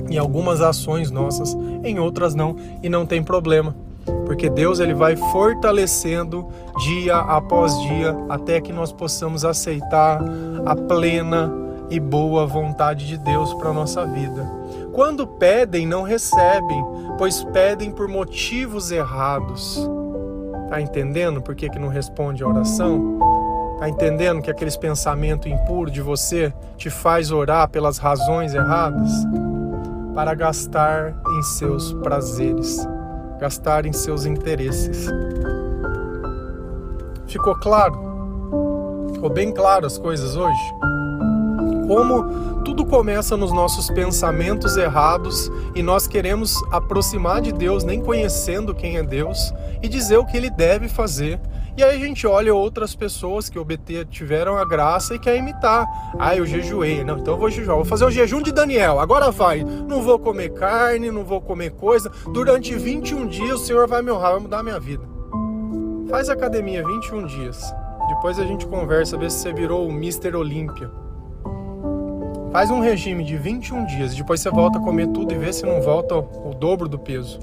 em 0.10 0.18
algumas 0.18 0.62
ações 0.62 1.12
nossas, 1.12 1.58
em 1.84 2.00
outras 2.00 2.36
não, 2.36 2.56
e 2.84 2.90
não 2.90 3.06
tem 3.06 3.24
problema. 3.24 3.76
Porque 4.26 4.50
Deus 4.50 4.80
ele 4.80 4.94
vai 4.94 5.16
fortalecendo 5.16 6.48
dia 6.80 7.18
após 7.18 7.80
dia 7.82 8.16
até 8.30 8.62
que 8.62 8.72
nós 8.72 8.92
possamos 8.92 9.44
aceitar 9.44 10.22
a 10.66 10.76
plena 10.76 11.52
e 11.90 12.00
boa 12.00 12.46
vontade 12.46 13.06
de 13.06 13.18
Deus 13.18 13.54
para 13.54 13.70
a 13.70 13.74
nossa 13.74 14.06
vida. 14.06 14.46
Quando 14.92 15.28
pedem, 15.28 15.86
não 15.86 16.04
recebem, 16.04 16.84
pois 17.18 17.44
pedem 17.44 17.92
por 17.92 18.08
motivos 18.08 18.92
errados. 18.92 19.80
Tá 20.70 20.82
entendendo 20.82 21.42
por 21.42 21.54
que, 21.56 21.70
que 21.70 21.80
não 21.80 21.90
responde 21.90 22.44
a 22.44 22.48
oração? 22.48 23.20
Tá 23.80 23.90
entendendo 23.90 24.42
que 24.42 24.50
aqueles 24.50 24.78
pensamentos 24.78 25.52
impuros 25.52 25.92
de 25.92 26.02
você 26.02 26.54
te 26.78 26.90
faz 26.90 27.32
orar 27.32 27.70
pelas 27.70 27.98
razões 27.98 28.54
erradas? 28.54 29.12
Para 30.14 30.34
gastar 30.34 31.14
em 31.38 31.44
seus 31.44 31.92
prazeres, 31.94 32.88
gastar 33.38 33.86
em 33.86 33.92
seus 33.92 34.26
interesses. 34.26 35.08
Ficou 37.28 37.56
claro? 37.56 38.00
Ficou 39.14 39.30
bem 39.30 39.52
claro 39.52 39.86
as 39.86 39.98
coisas 39.98 40.38
hoje? 40.38 40.95
Como 41.88 42.64
tudo 42.64 42.86
começa 42.86 43.38
nos 43.38 43.52
nossos 43.52 43.90
pensamentos 43.90 44.76
errados 44.78 45.52
e 45.76 45.84
nós 45.84 46.08
queremos 46.08 46.56
aproximar 46.72 47.42
de 47.42 47.52
Deus 47.52 47.84
nem 47.84 48.02
conhecendo 48.02 48.74
quem 48.74 48.98
é 48.98 49.04
Deus 49.04 49.54
e 49.82 49.88
dizer 49.88 50.18
o 50.18 50.26
que 50.26 50.36
ele 50.36 50.50
deve 50.50 50.88
fazer. 50.88 51.40
E 51.78 51.84
aí 51.84 52.02
a 52.02 52.06
gente 52.06 52.26
olha 52.26 52.56
outras 52.56 52.96
pessoas 52.96 53.50
que 53.50 53.60
tiveram 54.10 54.58
a 54.58 54.64
graça 54.64 55.14
e 55.14 55.20
quer 55.20 55.36
imitar. 55.36 55.86
Ah, 56.18 56.36
eu 56.36 56.46
jejuei. 56.46 57.04
Não, 57.04 57.18
então 57.18 57.34
eu 57.34 57.40
vou 57.40 57.50
jejuar. 57.50 57.76
Vou 57.76 57.86
fazer 57.86 58.06
o 58.06 58.10
jejum 58.10 58.42
de 58.42 58.52
Daniel. 58.54 58.98
Agora 59.00 59.30
vai. 59.30 59.62
Não 59.64 60.02
vou 60.02 60.18
comer 60.18 60.54
carne, 60.54 61.12
não 61.12 61.26
vou 61.26 61.42
comer 61.42 61.72
coisa. 61.72 62.10
Durante 62.32 62.74
21 62.74 63.28
dias 63.28 63.62
o 63.62 63.66
Senhor 63.66 63.88
vai 63.88 64.02
me 64.02 64.10
honrar, 64.10 64.32
vai 64.32 64.40
mudar 64.40 64.60
a 64.60 64.64
minha 64.64 64.80
vida. 64.80 65.04
Faz 66.10 66.30
academia 66.30 66.86
21 66.86 67.26
dias. 67.26 67.62
Depois 68.08 68.40
a 68.40 68.46
gente 68.46 68.66
conversa, 68.66 69.18
ver 69.18 69.30
se 69.30 69.40
você 69.40 69.52
virou 69.52 69.86
o 69.86 69.92
Mr. 69.92 70.34
Olímpia. 70.36 70.90
Faz 72.56 72.72
um 72.72 72.80
regime 72.80 73.22
de 73.26 73.36
21 73.36 73.86
dias 73.86 74.14
e 74.14 74.16
depois 74.16 74.40
você 74.40 74.50
volta 74.50 74.80
a 74.80 74.82
comer 74.82 75.08
tudo 75.08 75.34
e 75.34 75.38
vê 75.38 75.52
se 75.52 75.66
não 75.66 75.82
volta 75.82 76.16
o 76.16 76.56
dobro 76.58 76.88
do 76.88 76.98
peso. 76.98 77.38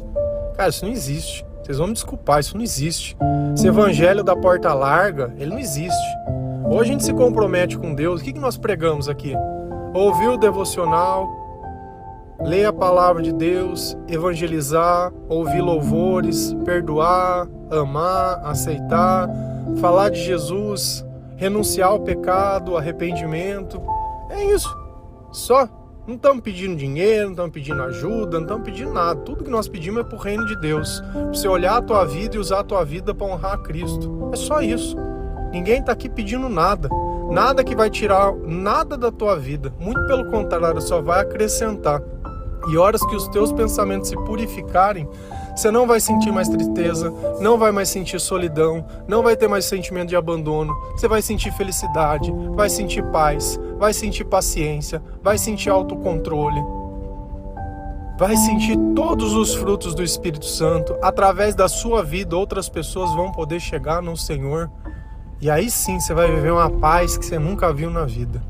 Cara, 0.57 0.70
isso 0.70 0.87
não 0.87 0.90
existe. 0.90 1.44
Vocês 1.62 1.77
vão 1.77 1.88
me 1.88 1.92
desculpar, 1.92 2.40
isso 2.40 2.57
não 2.57 2.64
existe. 2.64 3.14
Esse 3.55 3.68
evangelho 3.68 4.25
da 4.25 4.35
porta 4.35 4.72
larga, 4.72 5.31
ele 5.37 5.51
não 5.51 5.59
existe. 5.59 6.16
Ou 6.64 6.81
a 6.81 6.85
gente 6.85 7.05
se 7.05 7.12
compromete 7.12 7.77
com 7.77 7.94
Deus. 7.94 8.22
O 8.22 8.25
que, 8.25 8.33
que 8.33 8.40
nós 8.40 8.57
pregamos 8.57 9.07
aqui? 9.07 9.35
Ouvir 9.92 10.29
o 10.29 10.38
devocional, 10.38 11.29
ler 12.40 12.64
a 12.64 12.72
palavra 12.72 13.22
de 13.22 13.35
Deus, 13.35 13.94
evangelizar, 14.09 15.12
ouvir 15.29 15.61
louvores, 15.61 16.57
perdoar, 16.64 17.46
amar, 17.70 18.40
aceitar, 18.46 19.29
falar 19.79 20.09
de 20.09 20.25
Jesus, 20.25 21.05
renunciar 21.37 21.90
ao 21.90 22.01
pecado, 22.01 22.79
arrependimento. 22.79 23.79
É 24.31 24.42
isso. 24.46 24.81
Só. 25.32 25.68
Não 26.04 26.16
estamos 26.16 26.42
pedindo 26.42 26.74
dinheiro, 26.74 27.26
não 27.26 27.30
estamos 27.30 27.52
pedindo 27.52 27.80
ajuda, 27.80 28.38
não 28.38 28.42
estamos 28.42 28.64
pedindo 28.64 28.92
nada. 28.92 29.20
Tudo 29.20 29.44
que 29.44 29.50
nós 29.50 29.68
pedimos 29.68 30.00
é 30.00 30.04
para 30.04 30.16
o 30.16 30.20
reino 30.20 30.44
de 30.46 30.56
Deus. 30.56 31.00
Você 31.28 31.46
olhar 31.46 31.76
a 31.76 31.82
tua 31.82 32.04
vida 32.04 32.34
e 32.34 32.38
usar 32.40 32.58
a 32.58 32.64
tua 32.64 32.84
vida 32.84 33.14
para 33.14 33.26
honrar 33.28 33.52
a 33.54 33.58
Cristo. 33.58 34.30
É 34.32 34.36
só 34.36 34.60
isso. 34.60 34.96
Ninguém 35.52 35.78
está 35.78 35.92
aqui 35.92 36.08
pedindo 36.08 36.48
nada. 36.48 36.88
Nada 37.30 37.62
que 37.62 37.76
vai 37.76 37.88
tirar 37.88 38.34
nada 38.34 38.96
da 38.96 39.12
tua 39.12 39.36
vida. 39.36 39.72
Muito 39.78 40.04
pelo 40.08 40.28
contrário, 40.28 40.80
só 40.80 41.00
vai 41.00 41.20
acrescentar. 41.20 42.02
E 42.68 42.76
horas 42.76 43.04
que 43.06 43.14
os 43.14 43.28
teus 43.28 43.52
pensamentos 43.52 44.08
se 44.08 44.16
purificarem, 44.24 45.08
você 45.54 45.70
não 45.70 45.86
vai 45.86 46.00
sentir 46.00 46.32
mais 46.32 46.48
tristeza, 46.48 47.12
não 47.38 47.58
vai 47.58 47.70
mais 47.70 47.88
sentir 47.88 48.18
solidão, 48.18 48.84
não 49.06 49.22
vai 49.22 49.36
ter 49.36 49.48
mais 49.48 49.66
sentimento 49.66 50.08
de 50.08 50.16
abandono. 50.16 50.74
Você 50.92 51.06
vai 51.06 51.20
sentir 51.20 51.52
felicidade, 51.52 52.32
vai 52.54 52.70
sentir 52.70 53.02
paz, 53.10 53.60
vai 53.78 53.92
sentir 53.92 54.24
paciência, 54.24 55.02
vai 55.22 55.36
sentir 55.36 55.68
autocontrole. 55.68 56.62
Vai 58.18 58.36
sentir 58.36 58.78
todos 58.94 59.34
os 59.34 59.54
frutos 59.54 59.94
do 59.94 60.02
Espírito 60.02 60.46
Santo. 60.46 60.96
Através 61.02 61.54
da 61.54 61.68
sua 61.68 62.02
vida, 62.02 62.36
outras 62.36 62.68
pessoas 62.68 63.12
vão 63.14 63.32
poder 63.32 63.60
chegar 63.60 64.00
no 64.00 64.16
Senhor. 64.16 64.70
E 65.40 65.50
aí 65.50 65.70
sim 65.70 65.98
você 65.98 66.14
vai 66.14 66.30
viver 66.30 66.52
uma 66.52 66.70
paz 66.70 67.18
que 67.18 67.26
você 67.26 67.38
nunca 67.38 67.72
viu 67.72 67.90
na 67.90 68.04
vida. 68.04 68.42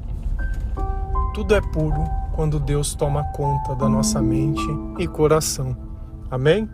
Tudo 1.32 1.54
é 1.54 1.60
puro 1.60 2.04
quando 2.34 2.60
Deus 2.60 2.94
toma 2.94 3.24
conta 3.32 3.74
da 3.74 3.88
nossa 3.88 4.20
mente 4.20 4.62
e 4.98 5.06
coração. 5.08 5.91
Amém? 6.32 6.66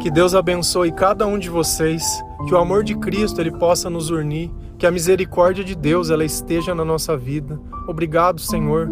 Que 0.00 0.10
Deus 0.10 0.34
abençoe 0.34 0.90
cada 0.90 1.24
um 1.24 1.38
de 1.38 1.48
vocês, 1.48 2.04
que 2.48 2.52
o 2.52 2.58
amor 2.58 2.82
de 2.82 2.96
Cristo 2.96 3.40
ele 3.40 3.52
possa 3.52 3.88
nos 3.88 4.10
unir, 4.10 4.50
Que 4.76 4.86
a 4.88 4.90
misericórdia 4.90 5.62
de 5.62 5.76
Deus 5.76 6.10
ela 6.10 6.24
esteja 6.24 6.74
na 6.74 6.84
nossa 6.84 7.16
vida. 7.16 7.60
Obrigado, 7.86 8.40
Senhor, 8.40 8.90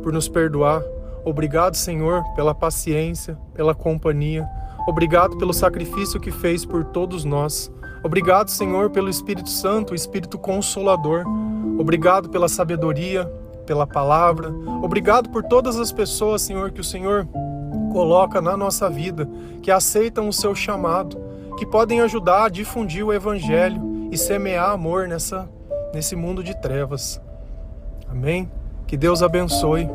por 0.00 0.12
nos 0.12 0.28
perdoar. 0.28 0.80
Obrigado, 1.24 1.76
Senhor, 1.76 2.22
pela 2.36 2.54
paciência, 2.54 3.36
pela 3.52 3.74
companhia. 3.74 4.48
Obrigado 4.86 5.36
pelo 5.36 5.52
sacrifício 5.52 6.20
que 6.20 6.30
fez 6.30 6.64
por 6.64 6.84
todos 6.84 7.24
nós. 7.24 7.72
Obrigado, 8.04 8.48
Senhor, 8.48 8.90
pelo 8.90 9.08
Espírito 9.08 9.50
Santo, 9.50 9.90
o 9.92 9.96
Espírito 9.96 10.38
Consolador. 10.38 11.24
Obrigado 11.76 12.28
pela 12.28 12.46
sabedoria, 12.46 13.24
pela 13.66 13.88
palavra. 13.88 14.54
Obrigado 14.80 15.28
por 15.30 15.42
todas 15.42 15.76
as 15.76 15.90
pessoas, 15.90 16.42
Senhor, 16.42 16.70
que 16.70 16.80
o 16.80 16.84
Senhor 16.84 17.26
coloca 17.92 18.40
na 18.40 18.56
nossa 18.56 18.88
vida, 18.88 19.28
que 19.62 19.70
aceitam 19.70 20.28
o 20.28 20.32
seu 20.32 20.54
chamado, 20.54 21.20
que 21.58 21.66
podem 21.66 22.00
ajudar 22.00 22.44
a 22.44 22.48
difundir 22.48 23.04
o 23.04 23.12
Evangelho 23.12 24.08
e 24.10 24.16
semear 24.16 24.70
amor 24.70 25.06
nessa, 25.06 25.48
nesse 25.94 26.16
mundo 26.16 26.42
de 26.42 26.58
trevas. 26.60 27.20
Amém? 28.08 28.50
Que 28.86 28.96
Deus 28.96 29.22
abençoe. 29.22 29.88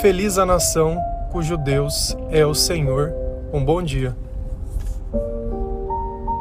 Feliz 0.00 0.38
a 0.38 0.44
nação 0.44 0.98
cujo 1.30 1.56
Deus 1.56 2.16
é 2.30 2.44
o 2.44 2.54
Senhor. 2.54 3.12
Um 3.52 3.64
bom 3.64 3.82
dia. 3.82 4.16